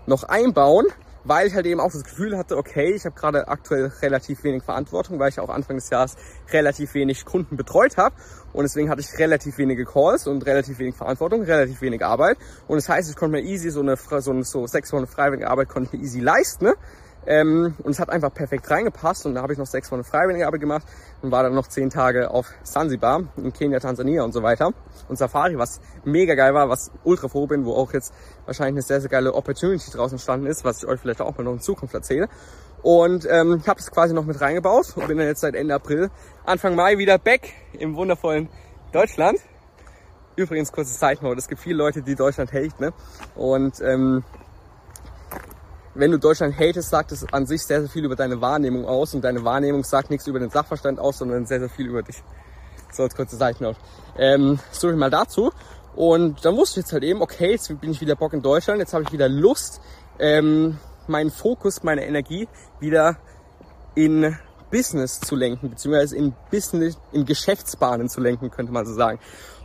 noch 0.06 0.24
einbauen, 0.24 0.86
weil 1.24 1.48
ich 1.48 1.56
halt 1.56 1.66
eben 1.66 1.80
auch 1.80 1.92
das 1.92 2.04
Gefühl 2.04 2.38
hatte, 2.38 2.58
okay, 2.58 2.92
ich 2.92 3.06
habe 3.06 3.16
gerade 3.16 3.48
aktuell 3.48 3.92
relativ 4.02 4.44
wenig 4.44 4.64
Verantwortung, 4.64 5.20
weil 5.20 5.30
ich 5.30 5.40
auch 5.40 5.50
Anfang 5.50 5.78
des 5.78 5.90
Jahres 5.90 6.16
relativ 6.52 6.94
wenig 6.94 7.26
Kunden 7.26 7.58
betreut 7.58 7.98
habe 7.98 8.16
und 8.54 8.64
deswegen 8.64 8.90
hatte 8.90 9.02
ich 9.02 9.18
relativ 9.18 9.58
wenige 9.58 9.86
Calls 9.86 10.28
und 10.28 10.46
relativ 10.46 10.80
wenig 10.80 10.96
Verantwortung, 10.96 11.42
relativ 11.44 11.82
wenig 11.82 12.06
Arbeit 12.06 12.38
und 12.68 12.76
das 12.76 12.88
heißt, 12.88 13.10
ich 13.10 13.16
konnte 13.16 13.38
mir 13.38 13.44
easy 13.44 13.72
so 13.72 13.82
eine 13.82 13.98
so, 13.98 14.32
eine, 14.32 14.44
so 14.44 14.68
sechs 14.68 14.94
Wochen 14.94 15.08
freiwillige 15.08 15.50
Arbeit 15.50 15.70
konnte 15.70 15.90
ich 15.92 16.00
mir 16.00 16.06
easy 16.06 16.20
leisten. 16.20 16.66
Ne? 16.66 16.76
Ähm, 17.28 17.76
und 17.84 17.92
es 17.92 18.00
hat 18.00 18.10
einfach 18.10 18.34
perfekt 18.34 18.70
reingepasst 18.70 19.26
und 19.26 19.36
da 19.36 19.42
habe 19.42 19.54
ich 19.54 19.60
noch 19.60 19.66
sechs 19.66 19.92
Wochen 19.92 20.04
freiwillige 20.04 20.46
Arbeit 20.46 20.62
gemacht 20.62 20.86
und 21.22 21.32
war 21.32 21.44
dann 21.44 21.56
noch 21.56 21.68
zehn 21.68 21.90
Tage 21.90 22.30
auf 22.30 22.48
Sansibar 22.64 23.24
in 23.38 23.52
Kenia, 23.52 23.80
Tansania 23.80 24.24
und 24.24 24.32
so 24.32 24.44
weiter 24.44 24.74
und 25.08 25.18
Safari, 25.18 25.58
was 25.58 25.82
mega 26.04 26.36
geil 26.36 26.54
war, 26.54 26.70
was 26.70 26.92
ultra 27.04 27.28
froh 27.28 27.48
bin, 27.48 27.66
wo 27.66 27.74
auch 27.74 27.94
jetzt 27.94 28.14
wahrscheinlich 28.46 28.76
eine 28.76 28.82
sehr, 28.84 29.02
sehr 29.02 29.10
geile 29.10 29.34
Opportunity 29.34 29.92
draußen 29.92 30.16
entstanden 30.16 30.46
ist, 30.46 30.64
was 30.64 30.84
ich 30.84 30.88
euch 30.88 31.00
vielleicht 31.00 31.22
auch 31.22 31.36
mal 31.38 31.44
noch 31.44 31.54
in 31.54 31.62
Zukunft 31.62 31.96
erzähle. 31.96 32.30
Und 32.84 33.28
ähm, 33.28 33.64
habe 33.66 33.80
es 33.80 33.90
quasi 33.90 34.14
noch 34.14 34.26
mit 34.26 34.40
reingebaut 34.40 34.96
und 34.96 35.08
bin 35.08 35.18
dann 35.18 35.26
jetzt 35.26 35.42
seit 35.42 35.56
Ende 35.56 35.74
April, 35.74 36.12
Anfang 36.46 36.76
Mai 36.76 37.00
wieder 37.00 37.18
back 37.18 37.54
im 37.74 37.96
wundervollen 37.96 38.50
Deutschland. 38.92 39.40
Übrigens, 40.36 40.72
kurze 40.72 40.94
Zeitnote, 40.94 41.40
es 41.40 41.48
gibt 41.48 41.62
viele 41.62 41.78
Leute, 41.78 42.02
die 42.04 42.14
Deutschland 42.14 42.54
hate, 42.54 42.74
ne? 42.80 42.94
Und 43.36 43.82
ähm, 43.82 44.24
wenn 45.96 46.12
du 46.12 46.20
Deutschland 46.20 46.58
hatest, 46.60 46.90
sagt 46.90 47.12
es 47.12 47.26
an 47.34 47.46
sich 47.46 47.64
sehr, 47.64 47.80
sehr 47.82 47.90
viel 47.90 48.06
über 48.06 48.16
deine 48.16 48.42
Wahrnehmung 48.42 48.86
aus 48.86 49.14
und 49.14 49.24
deine 49.24 49.44
Wahrnehmung 49.44 49.84
sagt 49.84 50.10
nichts 50.10 50.28
über 50.28 50.40
den 50.40 50.50
Sachverstand 50.50 51.00
aus, 51.00 51.18
sondern 51.18 51.46
sehr, 51.46 51.60
sehr 51.60 51.70
viel 51.70 51.88
über 51.88 52.04
dich. 52.04 52.22
So 52.92 53.04
als 53.04 53.16
kurze 53.16 53.38
Seitennote. 53.38 53.80
Ähm, 54.18 54.60
so 54.72 54.94
mal 54.96 55.10
dazu. 55.10 55.52
Und 55.96 56.44
dann 56.44 56.58
wusste 56.58 56.80
ich 56.80 56.86
jetzt 56.86 56.94
halt 56.94 57.04
eben, 57.04 57.22
okay, 57.22 57.52
jetzt 57.52 57.80
bin 57.80 57.92
ich 57.92 58.02
wieder 58.02 58.16
Bock 58.16 58.34
in 58.34 58.42
Deutschland, 58.42 58.80
jetzt 58.80 58.94
habe 58.94 59.04
ich 59.04 59.14
wieder 59.14 59.30
Lust, 59.30 59.82
ähm, 60.20 60.78
meinen 61.08 61.32
Fokus, 61.32 61.84
meine 61.84 62.06
Energie 62.06 62.48
wieder 62.80 63.18
in 63.96 64.38
Business 64.76 65.22
zu 65.22 65.38
lenken, 65.38 65.70
beziehungsweise 65.70 66.18
in 66.18 66.34
Business, 66.52 66.98
in 67.14 67.26
Geschäftsbahnen 67.26 68.10
zu 68.10 68.20
lenken, 68.20 68.52
könnte 68.52 68.74
man 68.74 68.86
so 68.86 68.94
sagen. 68.94 69.20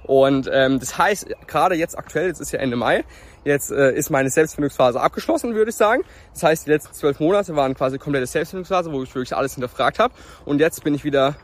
Und 0.04 0.48
ähm, 0.52 0.78
das 0.78 0.96
heißt, 0.96 1.26
gerade 1.48 1.74
jetzt 1.74 1.98
aktuell, 1.98 2.28
jetzt 2.28 2.40
ist 2.40 2.52
ja 2.52 2.60
Ende 2.60 2.76
Mai, 2.76 3.04
jetzt 3.44 3.72
äh, 3.72 3.92
ist 3.92 4.10
meine 4.10 4.30
Selbstfindungsphase 4.30 5.00
abgeschlossen, 5.00 5.56
würde 5.56 5.70
ich 5.70 5.76
sagen. 5.76 6.02
Das 6.32 6.44
heißt, 6.44 6.66
die 6.66 6.70
letzten 6.70 6.94
zwölf 6.94 7.18
Monate 7.18 7.56
waren 7.56 7.74
quasi 7.74 7.98
komplette 7.98 8.26
Selbstfindungsphase, 8.26 8.92
wo 8.92 9.02
ich 9.02 9.12
wirklich 9.12 9.34
alles 9.34 9.54
hinterfragt 9.54 9.98
habe. 9.98 10.14
Und 10.44 10.60
jetzt 10.60 10.84
bin 10.84 10.94
ich 10.94 11.02
wieder 11.02 11.34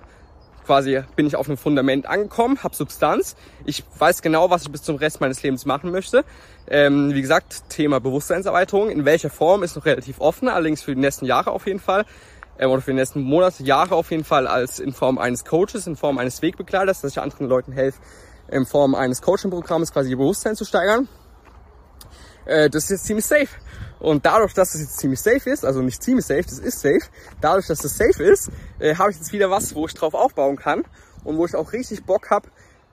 quasi 0.65 1.01
bin 1.15 1.27
ich 1.27 1.37
auf 1.37 1.49
einem 1.49 1.57
Fundament 1.57 2.07
angekommen, 2.07 2.63
habe 2.63 2.75
Substanz. 2.75 3.37
Ich 3.65 3.85
weiß 3.99 4.21
genau, 4.21 4.51
was 4.51 4.63
ich 4.63 4.71
bis 4.71 4.83
zum 4.83 4.97
Rest 4.97 5.21
meines 5.21 5.43
Lebens 5.43 5.65
machen 5.65 5.93
möchte. 5.93 6.25
Ähm, 6.69 7.15
wie 7.15 7.23
gesagt, 7.23 7.71
Thema 7.71 8.01
Bewusstseinserweiterung. 8.01 8.91
In 8.91 9.05
welcher 9.05 9.31
Form 9.31 9.63
ist 9.63 9.77
noch 9.77 9.87
relativ 9.87 10.21
offen, 10.21 10.49
allerdings 10.49 10.83
für 10.83 10.95
die 10.95 11.01
nächsten 11.01 11.25
Jahre 11.25 11.53
auf 11.53 11.67
jeden 11.67 11.79
Fall. 11.79 12.05
Ähm, 12.59 12.71
oder 12.71 12.81
für 12.81 12.91
die 12.93 12.97
nächsten 12.97 13.23
Monate, 13.23 13.63
Jahre 13.63 13.95
auf 13.95 14.11
jeden 14.11 14.25
Fall 14.25 14.47
als 14.47 14.79
in 14.79 14.93
Form 14.93 15.19
eines 15.19 15.45
Coaches, 15.45 15.87
in 15.87 15.97
Form 15.97 16.19
eines 16.19 16.43
Wegbegleiters, 16.43 17.01
dass 17.01 17.13
ich 17.13 17.21
anderen 17.21 17.49
Leuten 17.49 17.73
helfe, 17.73 18.01
in 18.49 18.67
Form 18.67 18.95
eines 18.95 19.23
Coaching-Programms 19.23 19.93
quasi 19.93 20.11
ihr 20.11 20.17
Bewusstsein 20.17 20.57
zu 20.57 20.65
steigern. 20.65 21.09
Äh, 22.45 22.71
das 22.71 22.85
ist 22.85 22.91
jetzt 22.91 23.05
ziemlich 23.07 23.27
safe. 23.27 23.49
Und 23.99 24.27
dadurch, 24.27 24.55
dass 24.55 24.75
es 24.75 24.83
jetzt 24.83 24.99
ziemlich 24.99 25.21
safe 25.21 25.51
ist, 25.51 25.65
also 25.65 25.81
nicht 25.81 26.03
ziemlich 26.03 26.27
safe, 26.27 26.43
das 26.43 26.59
ist 26.59 26.81
safe, 26.81 27.01
dadurch, 27.41 27.67
dass 27.67 27.83
es 27.83 27.97
safe 27.97 28.23
ist, 28.23 28.51
äh, 28.79 28.95
habe 28.95 29.11
ich 29.11 29.17
jetzt 29.17 29.33
wieder 29.33 29.51
was, 29.51 29.75
wo 29.75 29.87
ich 29.87 29.95
drauf 29.95 30.15
aufbauen 30.15 30.57
kann 30.57 30.85
und 31.25 31.39
wo 31.39 31.47
ich 31.47 31.55
auch 31.55 31.73
richtig 31.73 32.05
Bock 32.05 32.31
habe, 32.31 32.49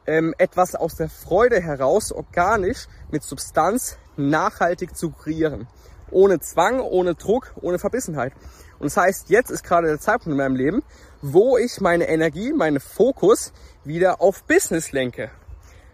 ähm, 0.05 0.33
etwas 0.37 0.75
aus 0.75 0.95
der 0.95 1.09
Freude 1.09 1.61
heraus 1.61 2.11
organisch 2.11 2.87
mit 3.11 3.23
Substanz 3.23 3.97
nachhaltig 4.17 4.95
zu 4.95 5.11
kreieren. 5.11 5.67
Ohne 6.11 6.39
Zwang, 6.39 6.79
ohne 6.79 7.15
Druck, 7.15 7.53
ohne 7.61 7.79
Verbissenheit. 7.79 8.33
Und 8.83 8.87
das 8.87 8.97
heißt, 8.97 9.29
jetzt 9.29 9.49
ist 9.49 9.63
gerade 9.63 9.87
der 9.87 9.97
Zeitpunkt 9.97 10.33
in 10.33 10.35
meinem 10.35 10.57
Leben, 10.57 10.83
wo 11.21 11.57
ich 11.57 11.79
meine 11.79 12.09
Energie, 12.09 12.51
meinen 12.51 12.81
Fokus 12.81 13.53
wieder 13.85 14.21
auf 14.21 14.43
Business 14.43 14.91
lenke. 14.91 15.31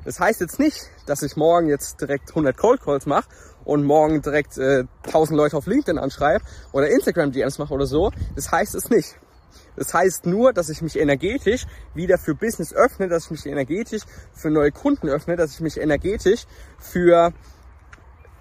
Das 0.05 0.19
heißt 0.19 0.41
jetzt 0.41 0.57
nicht, 0.57 0.89
dass 1.05 1.21
ich 1.21 1.37
morgen 1.37 1.69
jetzt 1.69 2.01
direkt 2.01 2.29
100 2.29 2.57
Cold 2.57 2.81
Calls 2.81 3.05
mache 3.05 3.29
und 3.63 3.83
morgen 3.83 4.23
direkt 4.23 4.57
äh, 4.57 4.85
1000 5.05 5.37
Leute 5.37 5.55
auf 5.55 5.67
LinkedIn 5.67 5.99
anschreibe 5.99 6.43
oder 6.71 6.89
Instagram 6.89 7.31
DMs 7.31 7.59
mache 7.59 7.75
oder 7.75 7.85
so. 7.85 8.09
Das 8.35 8.51
heißt 8.51 8.73
es 8.73 8.89
nicht. 8.89 9.19
Das 9.75 9.93
heißt 9.93 10.25
nur, 10.25 10.51
dass 10.51 10.69
ich 10.69 10.81
mich 10.81 10.97
energetisch 10.97 11.67
wieder 11.93 12.17
für 12.17 12.33
Business 12.33 12.73
öffne, 12.73 13.07
dass 13.07 13.25
ich 13.25 13.29
mich 13.29 13.45
energetisch 13.45 14.01
für 14.33 14.49
neue 14.49 14.71
Kunden 14.71 15.09
öffne, 15.09 15.35
dass 15.35 15.51
ich 15.51 15.59
mich 15.59 15.77
energetisch 15.79 16.47
für 16.79 17.33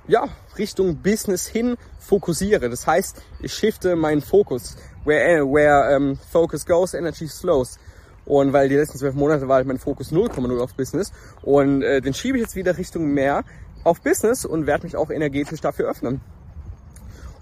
ja, 0.09 0.29
Richtung 0.57 0.97
Business 0.97 1.47
hin 1.47 1.77
fokussiere. 1.99 2.69
Das 2.69 2.87
heißt, 2.87 3.23
ich 3.41 3.53
shifte 3.53 3.95
meinen 3.95 4.23
Fokus. 4.23 4.77
Where, 5.05 5.45
where 5.47 5.97
um, 5.97 6.19
focus 6.31 6.67
goes, 6.67 6.95
energy 6.95 7.29
slows. 7.29 7.79
Und 8.25 8.53
weil 8.53 8.69
die 8.69 8.77
letzten 8.77 8.99
zwölf 8.99 9.15
Monate 9.15 9.49
war 9.49 9.57
halt 9.57 9.67
mein 9.67 9.79
Fokus 9.79 10.13
0,0 10.13 10.61
auf 10.61 10.75
Business. 10.75 11.13
Und 11.43 11.83
äh, 11.83 12.01
den 12.01 12.15
schiebe 12.15 12.37
ich 12.37 12.43
jetzt 12.43 12.57
wieder 12.57 12.77
Richtung 12.77 13.07
mehr 13.13 13.45
auf 13.85 14.01
Business 14.03 14.45
und 14.45 14.67
werde 14.67 14.85
mich 14.85 14.97
auch 14.97 15.11
energetisch 15.11 15.61
dafür 15.61 15.89
öffnen. 15.89 16.21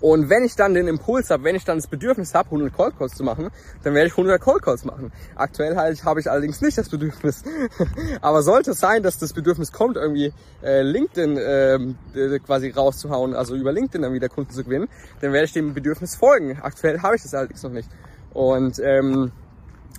Und 0.01 0.29
wenn 0.29 0.45
ich 0.45 0.57
dann 0.57 0.75
den 0.75 0.89
Impuls 0.89 1.31
habe, 1.31 1.45
wenn 1.45 1.57
ich 1.57 1.65
dann 1.65 1.79
das 1.79 1.87
Bedürfnis 1.87 2.35
habe, 2.35 2.47
100 2.47 2.73
Cold 2.73 2.99
Calls 2.99 3.15
zu 3.15 3.25
machen, 3.25 3.49
dann 3.83 3.95
werde 3.95 4.09
ich 4.09 4.13
100 4.13 4.41
Cold 4.41 4.63
Calls 4.63 4.85
machen. 4.85 5.13
Aktuell 5.35 5.77
halt 5.77 6.05
habe 6.05 6.21
ich 6.21 6.31
allerdings 6.31 6.61
nicht 6.61 6.77
das 6.77 6.89
Bedürfnis. 6.89 7.43
Aber 8.21 8.43
sollte 8.43 8.73
es 8.73 8.79
sein, 8.79 9.03
dass 9.03 9.19
das 9.19 9.33
Bedürfnis 9.33 9.73
kommt, 9.73 9.97
irgendwie 9.97 10.33
äh, 10.63 10.83
LinkedIn 10.83 11.37
äh, 11.37 12.39
quasi 12.41 12.71
rauszuhauen, 12.71 13.35
also 13.35 13.55
über 13.55 13.73
LinkedIn 13.73 14.03
dann 14.03 14.13
wieder 14.13 14.29
Kunden 14.29 14.53
zu 14.53 14.65
gewinnen, 14.65 14.89
dann 15.21 15.33
werde 15.33 15.47
ich 15.47 15.53
dem 15.53 15.73
Bedürfnis 15.73 16.15
folgen. 16.17 16.59
Aktuell 16.61 17.01
habe 17.01 17.17
ich 17.17 17.23
das 17.23 17.35
allerdings 17.35 17.63
noch 17.63 17.73
nicht. 17.73 17.89
Und 18.33 18.79
ähm, 18.81 19.33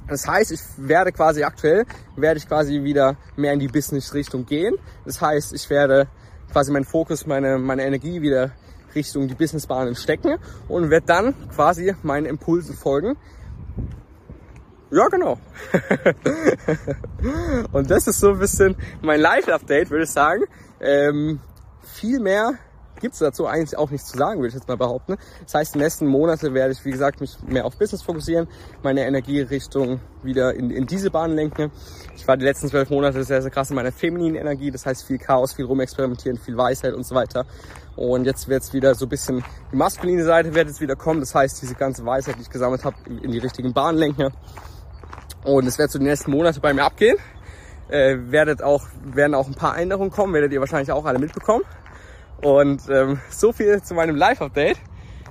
das 0.08 0.28
heißt, 0.28 0.52
ich 0.52 0.62
werde 0.78 1.12
quasi 1.12 1.44
aktuell, 1.44 1.86
werde 2.16 2.38
ich 2.38 2.48
quasi 2.48 2.84
wieder 2.84 3.18
mehr 3.36 3.52
in 3.54 3.60
die 3.60 3.68
Business-Richtung 3.68 4.46
gehen. 4.46 4.76
Das 5.06 5.20
heißt, 5.20 5.54
ich 5.54 5.70
werde 5.70 6.08
quasi 6.52 6.72
meinen 6.72 6.86
Fokus, 6.86 7.26
meine, 7.26 7.58
meine 7.58 7.84
Energie 7.84 8.22
wieder 8.22 8.52
Richtung 8.96 9.28
die 9.28 9.36
Businessbahnen 9.36 9.96
stecken 9.96 10.38
und 10.68 10.90
werde 10.90 11.06
dann 11.06 11.36
quasi 11.50 11.96
meinen 12.04 12.26
Impulsen 12.26 12.76
folgen. 12.76 13.18
Ja, 14.90 15.08
genau. 15.10 15.38
und 17.74 17.92
das 17.92 18.08
ist 18.08 18.20
so 18.20 18.32
ein 18.32 18.40
bisschen 18.40 18.76
mein 19.02 19.20
Live-Update, 19.20 19.90
würde 19.90 20.06
ich 20.06 20.12
sagen. 20.12 20.44
Ähm, 20.80 21.40
viel 21.82 22.20
mehr 22.20 22.54
gibt 23.00 23.14
es 23.14 23.20
dazu 23.20 23.46
eigentlich 23.46 23.78
auch 23.78 23.90
nichts 23.90 24.10
zu 24.10 24.18
sagen, 24.18 24.40
würde 24.40 24.50
ich 24.50 24.54
jetzt 24.56 24.68
mal 24.68 24.78
behaupten. 24.78 25.18
Das 25.44 25.54
heißt, 25.54 25.76
die 25.76 25.80
nächsten 25.80 26.08
Monate 26.08 26.54
werde 26.54 26.74
ich, 26.74 26.84
wie 26.86 26.92
gesagt, 26.92 27.22
mich 27.22 27.38
mehr 27.46 27.66
auf 27.66 27.78
Business 27.78 28.02
fokussieren, 28.02 28.48
meine 28.84 29.06
Energierichtung 29.06 30.00
wieder 30.24 30.54
in, 30.54 30.70
in 30.70 30.86
diese 30.86 31.12
Bahn 31.12 31.32
lenken. 31.32 31.72
Ich 32.16 32.28
war 32.28 32.38
die 32.38 32.46
letzten 32.46 32.68
zwölf 32.68 32.90
Monate 32.90 33.24
sehr, 33.24 33.42
sehr 33.42 33.52
krass 33.52 33.70
in 33.70 33.76
meiner 33.76 33.92
femininen 33.92 34.36
Energie, 34.36 34.72
das 34.72 34.86
heißt 34.86 35.04
viel 35.04 35.18
Chaos, 35.18 35.54
viel 35.54 35.66
rumexperimentieren, 35.66 36.38
viel 36.38 36.58
Weisheit 36.58 36.94
und 36.94 37.06
so 37.06 37.16
weiter. 37.16 37.46
Und 37.96 38.26
jetzt 38.26 38.48
wird 38.48 38.62
es 38.62 38.74
wieder 38.74 38.94
so 38.94 39.06
ein 39.06 39.10
bisschen, 39.10 39.44
die 39.72 39.76
maskuline 39.76 40.24
Seite 40.24 40.54
wird 40.54 40.68
jetzt 40.68 40.82
wieder 40.82 40.96
kommen, 40.96 41.20
das 41.20 41.34
heißt, 41.34 41.62
diese 41.62 41.76
ganze 41.76 42.06
Weisheit, 42.06 42.36
die 42.38 42.42
ich 42.42 42.50
gesammelt 42.50 42.86
habe, 42.86 42.96
in 43.08 43.32
die 43.32 43.40
richtigen 43.40 43.74
Bahnen 43.74 43.98
lenken. 43.98 44.32
Und 45.44 45.66
es 45.66 45.80
wird 45.80 45.90
so 45.90 45.98
die 45.98 46.06
nächsten 46.06 46.32
Monate 46.32 46.60
bei 46.60 46.74
mir 46.74 46.84
abgehen. 46.84 47.18
Äh, 47.90 48.18
werdet 48.32 48.62
auch, 48.62 48.86
werden 49.02 49.34
auch 49.34 49.48
ein 49.48 49.56
paar 49.56 49.78
Änderungen 49.78 50.12
kommen, 50.12 50.34
werdet 50.34 50.52
ihr 50.52 50.60
wahrscheinlich 50.60 50.92
auch 50.92 51.06
alle 51.06 51.20
mitbekommen. 51.20 51.64
Und 52.42 52.82
ähm, 52.90 53.20
so 53.30 53.52
viel 53.52 53.82
zu 53.82 53.94
meinem 53.94 54.16
Live-Update. 54.16 54.78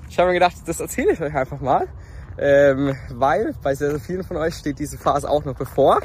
Ich 0.09 0.19
habe 0.19 0.29
mir 0.29 0.35
gedacht, 0.35 0.57
das 0.67 0.81
erzähle 0.81 1.13
ich 1.13 1.21
euch 1.21 1.35
einfach 1.35 1.61
mal. 1.61 1.89
Ähm, 2.39 2.95
weil 3.11 3.55
bei 3.63 3.75
sehr, 3.75 3.91
sehr 3.93 4.01
vielen 4.01 4.23
von 4.23 4.37
euch 4.37 4.55
steht 4.55 4.79
diese 4.79 4.99
Phase 4.99 5.29
auch 5.29 5.45
noch 5.45 5.55
bevor. 5.55 6.01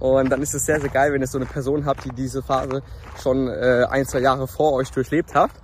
Und 0.00 0.30
dann 0.30 0.42
ist 0.42 0.54
es 0.54 0.66
sehr, 0.66 0.80
sehr 0.80 0.90
geil, 0.90 1.12
wenn 1.12 1.20
ihr 1.20 1.28
so 1.28 1.38
eine 1.38 1.46
Person 1.46 1.86
habt, 1.86 2.04
die 2.04 2.10
diese 2.10 2.42
Phase 2.42 2.82
schon 3.22 3.48
äh, 3.48 3.86
ein, 3.88 4.04
zwei 4.04 4.18
Jahre 4.20 4.48
vor 4.48 4.72
euch 4.72 4.90
durchlebt 4.90 5.34
habt. 5.34 5.54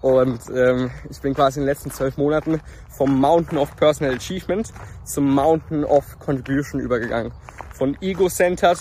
Und 0.00 0.38
ähm, 0.54 0.90
ich 1.10 1.20
bin 1.20 1.34
quasi 1.34 1.58
in 1.58 1.64
den 1.64 1.70
letzten 1.70 1.90
zwölf 1.90 2.16
Monaten 2.16 2.60
vom 2.88 3.18
Mountain 3.18 3.58
of 3.58 3.74
Personal 3.74 4.14
Achievement 4.14 4.72
zum 5.04 5.34
Mountain 5.34 5.84
of 5.84 6.18
Contribution 6.20 6.80
übergegangen. 6.80 7.32
Von 7.72 7.96
Ego-Centered 8.00 8.78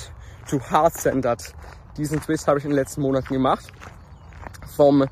to 0.48 0.60
Heart-Centered. 0.60 1.42
Diesen 1.98 2.22
Twist 2.22 2.48
habe 2.48 2.60
ich 2.60 2.66
in 2.66 2.72
den 2.72 2.78
letzten 2.78 3.02
Monaten 3.02 3.34
gemacht. 3.34 3.66
Vom 4.76 5.06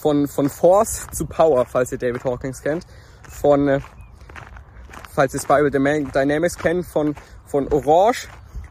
von, 0.00 0.28
von 0.28 0.48
Force 0.48 1.06
zu 1.12 1.26
Power, 1.26 1.64
falls 1.66 1.92
ihr 1.92 1.98
David 1.98 2.24
Hawkins 2.24 2.62
kennt, 2.62 2.86
von, 3.28 3.68
äh, 3.68 3.80
falls 5.10 5.34
ihr 5.34 5.40
Spiral 5.40 5.70
Dynamics 5.70 6.56
kennt, 6.56 6.86
von, 6.86 7.14
von 7.46 7.72
Orange 7.72 8.28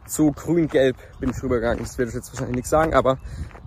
zu 0.07 0.31
Grün-Gelb 0.31 0.95
bin 1.19 1.29
ich 1.29 1.43
rübergegangen. 1.43 1.79
Das 1.83 1.97
werde 1.97 2.09
ich 2.09 2.15
jetzt 2.15 2.31
wahrscheinlich 2.31 2.55
nichts 2.55 2.69
sagen, 2.69 2.93
aber 2.93 3.17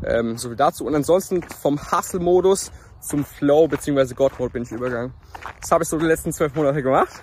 ähm, 0.04 0.38
so 0.38 0.48
viel 0.48 0.56
dazu. 0.56 0.86
Und 0.86 0.94
ansonsten 0.94 1.42
vom 1.42 1.78
Hustle-Modus 1.78 2.72
zum 3.00 3.24
Flow 3.24 3.68
bzw. 3.68 4.14
God-Mode 4.14 4.52
bin 4.52 4.62
ich 4.62 4.72
übergegangen. 4.72 5.12
Das 5.60 5.70
habe 5.70 5.84
ich 5.84 5.88
so 5.88 5.98
die 5.98 6.06
letzten 6.06 6.32
zwölf 6.32 6.54
Monate 6.54 6.82
gemacht. 6.82 7.22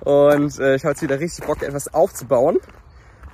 Und 0.00 0.58
äh, 0.58 0.76
ich 0.76 0.84
habe 0.84 0.92
jetzt 0.92 1.02
wieder 1.02 1.18
richtig 1.20 1.46
Bock, 1.46 1.62
etwas 1.62 1.92
aufzubauen. 1.92 2.58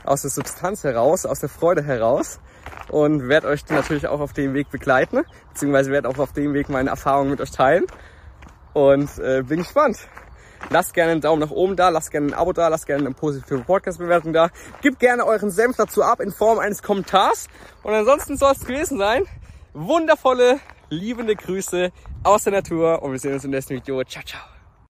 Aus 0.09 0.23
der 0.23 0.31
Substanz 0.31 0.85
heraus, 0.85 1.27
aus 1.27 1.40
der 1.40 1.49
Freude 1.49 1.83
heraus 1.83 2.40
und 2.88 3.29
werde 3.29 3.49
euch 3.49 3.68
natürlich 3.68 4.07
auch 4.07 4.21
auf 4.21 4.33
dem 4.33 4.55
Weg 4.55 4.71
begleiten, 4.71 5.25
beziehungsweise 5.51 5.90
werde 5.90 6.09
auch 6.09 6.18
auf 6.18 6.33
dem 6.33 6.55
Weg 6.55 6.68
meine 6.68 6.90
Erfahrungen 6.90 7.31
mit 7.31 7.40
euch 7.40 7.51
teilen. 7.51 7.85
und 8.73 9.18
äh, 9.18 9.42
bin 9.42 9.61
gespannt. 9.61 9.99
Lasst 10.71 10.92
gerne 10.92 11.12
einen 11.12 11.21
Daumen 11.21 11.40
nach 11.40 11.51
oben 11.51 11.77
da, 11.77 11.88
lasst 11.88 12.11
gerne 12.11 12.29
ein 12.29 12.35
Abo 12.35 12.53
da, 12.53 12.68
lasst 12.68 12.87
gerne 12.87 13.07
eine 13.07 13.14
positive 13.14 13.61
Podcast-Bewertung 13.61 14.33
da. 14.33 14.51
Gebt 14.83 14.99
gerne 14.99 15.25
euren 15.25 15.51
Senf 15.51 15.77
dazu 15.77 16.03
ab 16.03 16.21
in 16.21 16.33
Form 16.33 16.59
eines 16.59 16.83
Kommentars. 16.83 17.49
Und 17.83 17.94
ansonsten 17.94 18.37
soll 18.37 18.53
es 18.53 18.61
gewesen 18.61 18.99
sein. 18.99 19.23
Wundervolle, 19.73 20.61
liebende 20.90 21.37
Grüße 21.37 21.90
aus 22.25 22.44
der 22.44 22.53
Natur 22.53 23.03
und 23.03 23.12
wir 23.12 23.18
sehen 23.18 23.35
uns 23.35 23.44
im 23.44 23.51
nächsten 23.51 23.75
Video. 23.75 24.03
Ciao, 24.05 24.25
ciao. 24.25 24.58